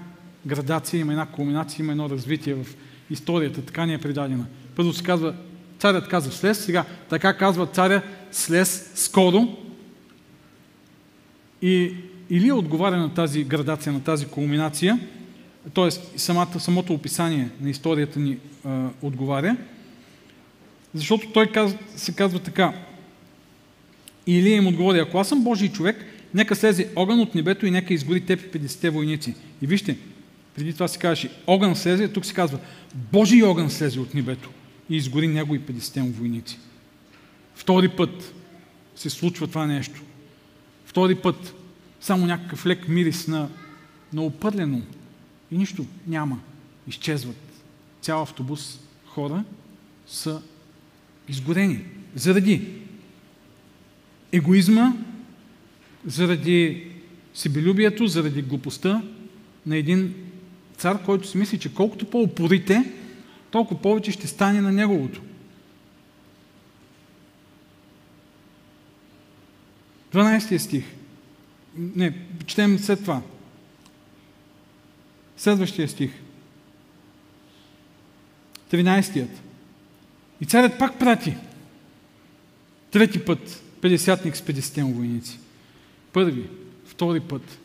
[0.46, 2.66] градация, има една кулминация, има едно развитие в
[3.10, 4.46] историята, така ни е предадена.
[4.76, 5.36] Първо се казва,
[5.80, 8.02] царят казва слез, сега така казва царя
[8.34, 9.58] слез скоро.
[11.62, 11.96] И
[12.30, 15.00] Илия отговаря на тази градация, на тази кулминация,
[15.74, 16.20] т.е.
[16.60, 19.58] самото описание на историята ни а, отговаря,
[20.94, 22.74] защото той казва, се казва така.
[24.28, 27.72] И Илия им отговори, ако аз съм Божий човек, нека слезе огън от небето и
[27.72, 29.36] нека изгори теб и 50 войници.
[29.62, 29.98] И вижте,
[30.56, 32.60] преди това се казваше огън слезе, тук се казва
[33.12, 34.50] Божий огън слезе от небето
[34.90, 36.60] и изгори него и 50 войници.
[37.56, 38.34] Втори път
[38.96, 40.02] се случва това нещо.
[40.86, 41.56] Втори път
[42.02, 43.50] само някакъв лек мирис на,
[44.14, 44.82] на опърлено
[45.52, 46.40] и нищо няма.
[46.88, 47.64] Изчезват.
[48.02, 49.44] Цял автобус хора
[50.08, 50.42] са
[51.30, 51.80] изгорени.
[52.16, 52.68] Заради
[54.32, 54.94] егоизма,
[56.06, 56.88] заради
[57.34, 59.02] себелюбието, заради глупостта
[59.66, 60.14] на един
[60.78, 62.92] цар, който си мисли, че колкото по-упорите,
[63.52, 65.22] толкова повече ще стане на неговото.
[70.14, 70.86] 12 стих.
[71.78, 72.14] Не,
[72.46, 73.22] четем след това.
[75.38, 76.12] Следващия стих.
[78.72, 79.30] 13-тият.
[80.42, 81.36] И царят пак прати.
[82.92, 83.64] Трети път.
[83.82, 85.40] 50-ник с 50 войници.
[86.14, 86.50] Първи,
[86.86, 87.60] втори път.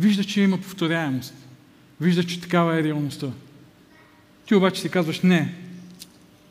[0.00, 1.34] Вижда, че има повторяемост.
[2.00, 3.32] Вижда, че такава е реалността.
[4.46, 5.54] Ти обаче си казваш, не,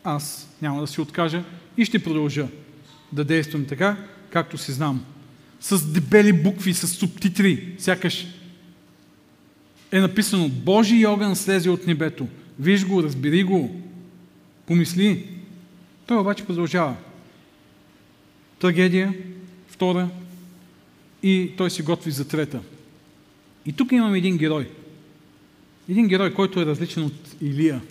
[0.04, 1.44] аз няма да си откажа
[1.78, 2.48] и ще продължа
[3.12, 3.98] да действам така,
[4.30, 5.06] както си знам.
[5.60, 8.28] С дебели букви, с субтитри, сякаш
[9.92, 12.28] е написано Божий огън слезе от небето.
[12.60, 13.82] Виж го, разбери го,
[14.66, 15.28] помисли.
[16.08, 16.96] Той обаче продължава.
[18.60, 19.14] Трагедия,
[19.68, 20.10] втора,
[21.24, 22.60] и той се готви за трета.
[23.66, 24.70] И тук имаме един герой.
[25.90, 27.82] Един герой, който е различен от Илия.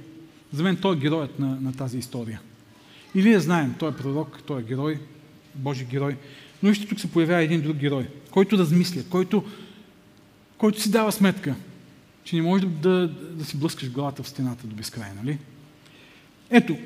[0.53, 2.41] За мен той е героят на, на тази история.
[3.15, 4.99] Илия знаем, той е пророк, той е герой,
[5.55, 6.17] Божи герой.
[6.63, 9.45] Но вижте, тук се появява един друг герой, който размисля, който,
[10.59, 11.55] който си дава сметка,
[12.25, 15.39] че не можеш да, да, да си блъскаш главата в стената до безкрай, нали?
[16.51, 16.77] Ето,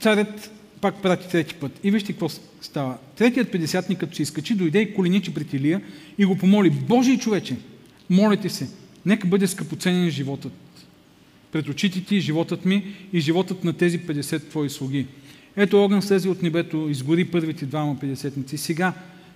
[0.00, 0.50] царят
[0.80, 1.80] пак прати трети път.
[1.82, 2.28] И вижте какво
[2.60, 2.98] става.
[3.16, 5.82] Третият педесятник, като се изкачи, дойде и коленичи пред Илия
[6.18, 6.70] и го помоли.
[6.70, 7.56] Божий човече,
[8.10, 8.68] молите се,
[9.06, 10.52] нека бъде скъпоценен животът.
[11.52, 15.06] Пред очите ти животът ми и животът на тези 50 твои слуги.
[15.56, 18.58] Ето огън слезе от небето, изгори първите двама педесетници.
[18.58, 18.92] Сега,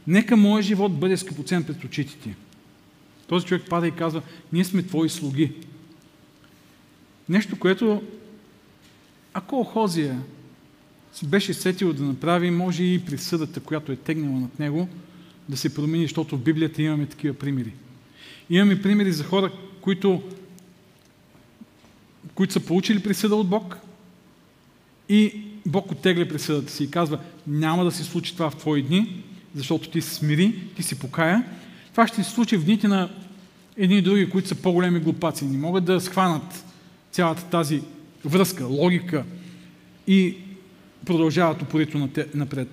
[0.07, 2.35] нека моят живот бъде скъпоцен пред очите ти.
[3.27, 5.53] Този човек пада и казва, ние сме твои слуги.
[7.29, 8.03] Нещо, което,
[9.35, 10.21] ако Охозия
[11.13, 14.89] се беше сетил да направи, може и присъдата, която е тегнала над него,
[15.49, 17.73] да се промени, защото в Библията имаме такива примери.
[18.51, 20.23] Имаме примери за хора, които,
[22.43, 23.77] които са получили присъда от Бог
[25.09, 29.23] и Бог оттегля присъдата си и казва, няма да се случи това в твои дни,
[29.55, 31.45] защото ти се смири, ти си покая.
[31.91, 33.11] Това ще се случи в дните на
[33.77, 35.45] едни и други, които са по-големи глупаци.
[35.45, 36.65] Не могат да схванат
[37.13, 37.83] цялата тази
[38.25, 39.25] връзка, логика
[40.07, 40.37] и
[41.07, 42.69] продължават упорито напред.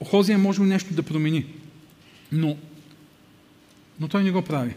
[0.00, 1.46] Охозия може нещо да промени,
[2.32, 2.56] но,
[4.00, 4.74] но той не го прави.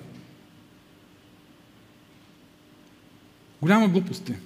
[3.63, 4.39] Голяма глупост е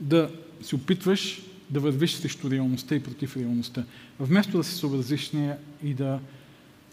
[0.00, 0.30] да
[0.62, 3.84] се опитваш да вървиш срещу реалността и против реалността,
[4.20, 6.20] вместо да се съобразиш с нея и да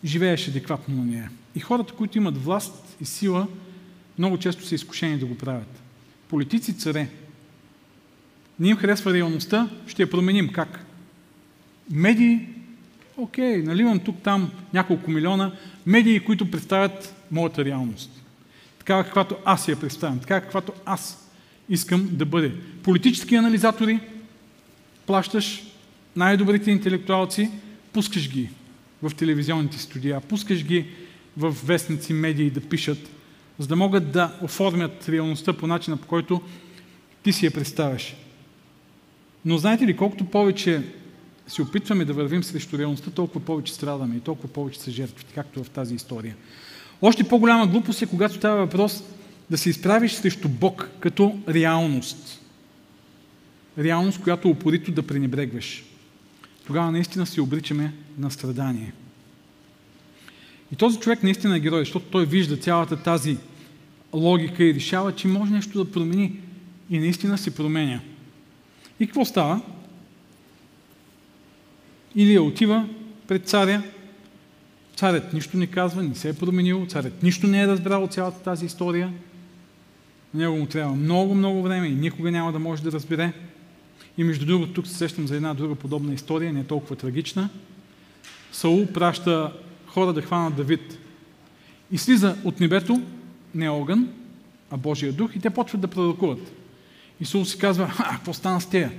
[0.06, 1.32] живееш адекватно на нея.
[1.56, 3.48] И хората, които имат власт и сила,
[4.20, 5.82] много често са изкушени да го правят.
[6.30, 7.10] Политици, царе,
[8.60, 10.50] не им харесва реалността, ще я променим.
[10.50, 10.86] Как?
[11.90, 12.48] Медии,
[13.18, 15.52] окей, наливам тук там няколко милиона,
[15.86, 18.23] медии, които представят моята реалност.
[18.84, 21.30] Такава, каквато аз я представям, такава, каквато аз
[21.70, 22.52] искам да бъде.
[22.84, 24.00] Политически анализатори,
[25.06, 25.64] плащаш
[26.16, 27.52] най-добрите интелектуалци,
[27.94, 28.50] пускаш ги
[29.04, 30.86] в телевизионните студия, пускаш ги
[31.38, 32.98] в вестници, медии да пишат,
[33.60, 36.42] за да могат да оформят реалността по начина, по който
[37.24, 38.16] ти си я представяш.
[39.46, 40.84] Но знаете ли, колкото повече
[41.48, 45.64] се опитваме да вървим срещу реалността, толкова повече страдаме и толкова повече са жертвите, както
[45.64, 46.36] в тази история.
[47.02, 49.04] Още по-голяма глупост е, когато става въпрос
[49.50, 52.42] да се изправиш срещу Бог като реалност.
[53.78, 55.84] Реалност, която упорито да пренебрегваш.
[56.68, 58.94] Тогава наистина се обричаме на страдание.
[60.72, 63.38] И този човек наистина е герой, защото той вижда цялата тази
[64.14, 66.40] логика и решава, че може нещо да промени.
[66.90, 68.00] И наистина се променя.
[69.00, 69.62] И какво става?
[72.16, 72.88] Илия отива
[73.28, 73.84] пред царя,
[74.96, 78.40] царят нищо не казва, не се е променил, царят нищо не е разбрал от цялата
[78.40, 79.14] тази история.
[80.34, 83.34] На него му трябва много, много време и никога няма да може да разбере.
[84.18, 87.50] И между другото, тук се сещам за една друга подобна история, не е толкова трагична.
[88.52, 89.54] Саул праща
[89.88, 90.98] хора да хванат Давид.
[91.92, 93.02] И слиза от небето
[93.56, 94.10] не огън,
[94.72, 96.52] а Божия дух и те почват да пророкуват.
[97.20, 98.92] Исус си казва, а, какво стана с тея?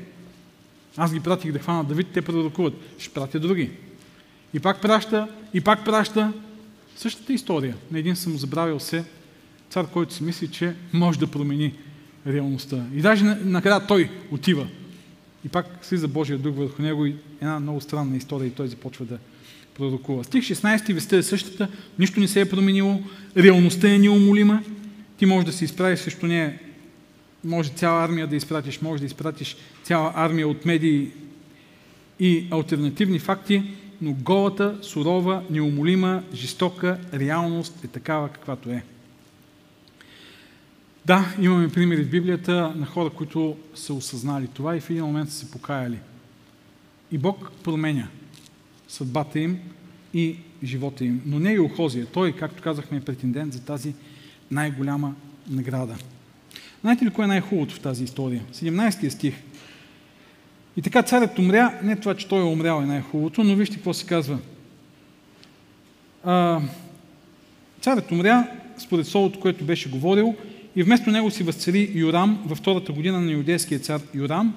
[0.96, 2.74] Аз ги пратих да хванат Давид, те пророкуват.
[2.98, 3.70] Ще пратя други.
[4.54, 6.32] И пак праща, и пак праща.
[6.96, 7.76] Същата история.
[7.90, 9.04] На един съм забравил се
[9.70, 11.72] цар, който си мисли, че може да промени
[12.26, 12.84] реалността.
[12.94, 14.66] И даже накрая той отива.
[15.44, 19.04] И пак слиза Божия дух върху него и една много странна история и той започва
[19.04, 19.18] да
[19.74, 20.24] пророкува.
[20.24, 23.02] Стих 16 веста е същата, нищо не се е променило,
[23.36, 24.62] реалността е неумолима,
[25.18, 26.58] ти можеш да се изправиш срещу нея
[27.44, 31.10] може цяла армия да изпратиш, може да изпратиш цяла армия от медии
[32.20, 33.62] и альтернативни факти,
[34.04, 38.84] но голата, сурова, неумолима, жестока реалност е такава, каквато е.
[41.06, 45.30] Да, имаме примери в Библията на хора, които са осъзнали това и в един момент
[45.30, 45.98] са се покаяли.
[47.12, 48.08] И Бог променя
[48.88, 49.58] съдбата им
[50.14, 51.22] и живота им.
[51.26, 52.06] Но не и Охозия.
[52.06, 53.94] Той, както казахме, е претендент за тази
[54.50, 55.14] най-голяма
[55.50, 55.96] награда.
[56.80, 58.42] Знаете ли кое е най-хубавото в тази история?
[58.52, 59.34] 17 стих.
[60.76, 63.94] И така царят умря, не това, че той е умрял е най-хубавото, но вижте какво
[63.94, 64.38] се казва.
[66.24, 66.60] А,
[67.80, 68.48] царят умря,
[68.78, 70.34] според солото, което беше говорил,
[70.76, 74.56] и вместо него си възцари Юрам във втората година на юдейския цар Юрам.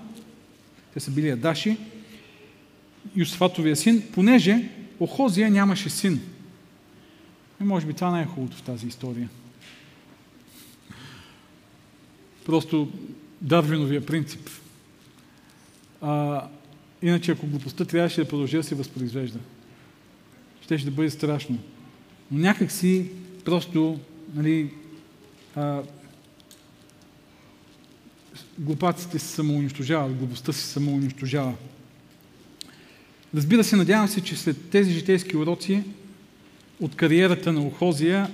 [0.94, 1.78] Те са били Адаши,
[3.16, 6.22] Юсфатовия син, понеже Охозия нямаше син.
[7.62, 9.30] И може би това най-хубавото в тази история.
[12.46, 12.92] Просто
[13.42, 14.50] Дарвиновия принцип.
[16.02, 16.44] А,
[17.02, 19.40] иначе, ако глупостта трябваше да продължи да се възпроизвежда,
[20.62, 21.58] ще да бъде страшно.
[22.32, 23.10] Но някак си
[23.46, 24.00] просто
[24.36, 24.70] нали,
[25.56, 25.82] а,
[28.60, 31.54] глупаците се самоунищожават, глупостта се самоунищожава.
[33.36, 35.84] Разбира се, надявам се, че след тези житейски уроци
[36.80, 38.32] от кариерата на Охозия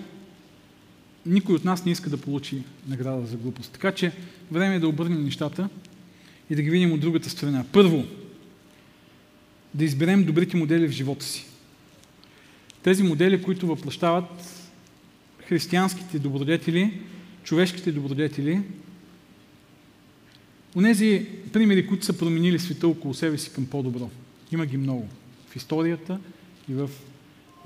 [1.26, 3.72] никой от нас не иска да получи награда за глупост.
[3.72, 4.12] Така че
[4.52, 5.70] време е да обърнем нещата
[6.50, 7.66] и да ги видим от другата страна.
[7.72, 8.06] Първо,
[9.74, 11.46] да изберем добрите модели в живота си.
[12.84, 14.62] Тези модели, които въплащават
[15.48, 17.02] християнските добродетели,
[17.44, 18.62] човешките добродетели,
[20.76, 24.10] Онези примери, които са променили света около себе си към по-добро.
[24.52, 25.08] Има ги много.
[25.48, 26.20] В историята
[26.70, 26.90] и в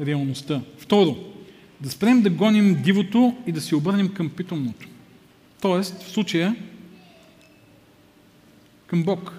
[0.01, 0.61] реалността.
[0.77, 1.17] Второ,
[1.81, 4.87] да спрем да гоним дивото и да се обърнем към питомното.
[5.61, 6.55] Тоест, в случая,
[8.87, 9.33] към Бог.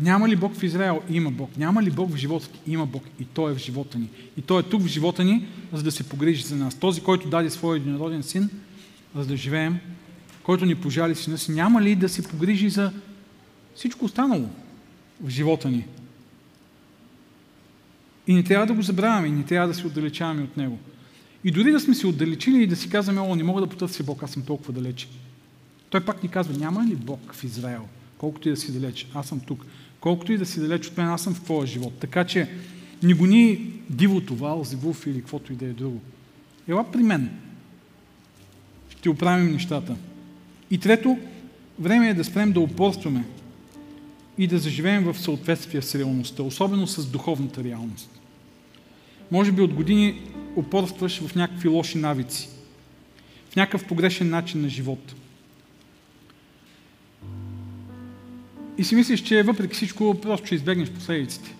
[0.00, 1.02] Няма ли Бог в Израел?
[1.10, 1.56] Има Бог.
[1.56, 2.60] Няма ли Бог в живота ти?
[2.66, 3.02] Има Бог.
[3.20, 4.08] И Той е в живота ни.
[4.36, 6.74] И Той е тук в живота ни, за да се погрижи за нас.
[6.74, 8.50] Този, който даде своя единороден син,
[9.14, 9.78] за да живеем,
[10.42, 12.92] който ни пожали сина си, няма ли да се погрижи за
[13.74, 14.48] всичко останало
[15.20, 15.86] в живота ни?
[18.26, 20.78] И не трябва да го забравяме, и не трябва да се отдалечаваме от Него.
[21.44, 24.04] И дори да сме се отдалечили и да си казваме, о, не мога да потърся
[24.04, 25.08] Бог, аз съм толкова далече.
[25.94, 27.88] Той пак ни казва, няма ли Бог в Израел?
[28.18, 29.66] Колкото и да си далеч, аз съм тук.
[30.00, 31.92] Колкото и да си далеч от мен, аз съм в твоя живот.
[32.00, 32.50] Така че
[33.02, 36.00] не гони дивото, вал, зивуф или каквото и да е друго.
[36.68, 37.30] Ела при мен.
[38.88, 39.96] Ще оправим нещата.
[40.70, 41.18] И трето,
[41.78, 43.24] време е да спрем да упорстваме
[44.38, 48.10] и да заживеем в съответствие с реалността, особено с духовната реалност.
[49.30, 50.22] Може би от години
[50.56, 52.48] упорстваш в някакви лоши навици,
[53.50, 55.14] в някакъв погрешен начин на живот.
[58.78, 61.54] И си мислиш, че въпреки всичко просто ще избегнеш последиците.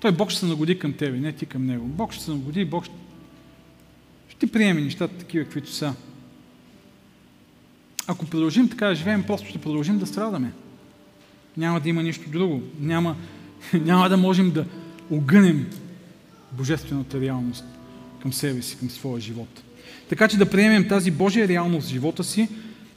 [0.00, 1.86] Той Бог ще се нагоди към тебе, не ти към Него.
[1.86, 2.94] Бог ще се нагоди, Бог ще,
[4.28, 5.94] ще приеме нещата такива, каквито са.
[8.06, 10.52] Ако продължим така да живеем, просто ще продължим да страдаме.
[11.56, 12.62] Няма да има нищо друго.
[12.80, 13.16] Няма,
[13.72, 14.66] няма да можем да
[15.10, 15.70] огънем
[16.52, 17.64] божествената реалност
[18.22, 19.62] към себе си, към своя живот.
[20.08, 22.48] Така че да приемем тази Божия реалност в живота си,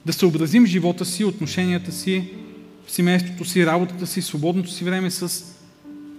[0.06, 2.30] да съобразим живота си, отношенията си,
[2.88, 5.43] семейството си, работата си, свободното си време с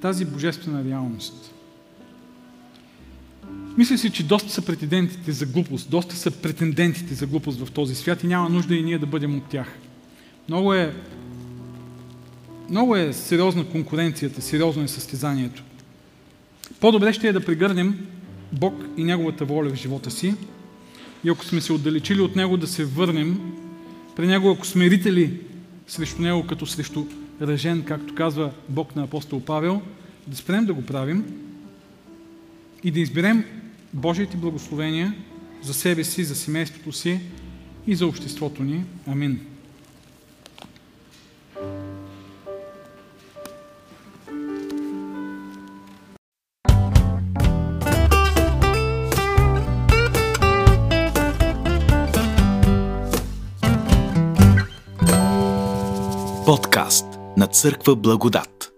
[0.02, 1.52] тази божествена реалност.
[3.76, 7.94] Мисля си, че доста са претендентите за глупост, доста са претендентите за глупост в този
[7.94, 9.78] свят и няма нужда и ние да бъдем от тях.
[10.48, 10.94] Много е,
[12.70, 15.62] много е сериозна конкуренцията, сериозно е състезанието.
[16.80, 18.06] По-добре ще е да прегърнем
[18.52, 20.34] Бог и Неговата воля в живота си
[21.24, 23.40] и ако сме се отдалечили от Него, да се върнем
[24.16, 25.40] при Него, ако сме рители
[25.87, 27.05] срещу Него като срещу
[27.43, 29.82] ръжен, както казва Бог на апостол Павел,
[30.26, 31.24] да спрем да го правим
[32.84, 33.45] и да изберем
[33.95, 35.14] Божиите благословения
[35.62, 37.20] за себе си, за семейството си
[37.87, 38.84] и за обществото ни.
[39.07, 39.41] Амин.
[56.47, 58.76] Подкаст на Църква Благодат.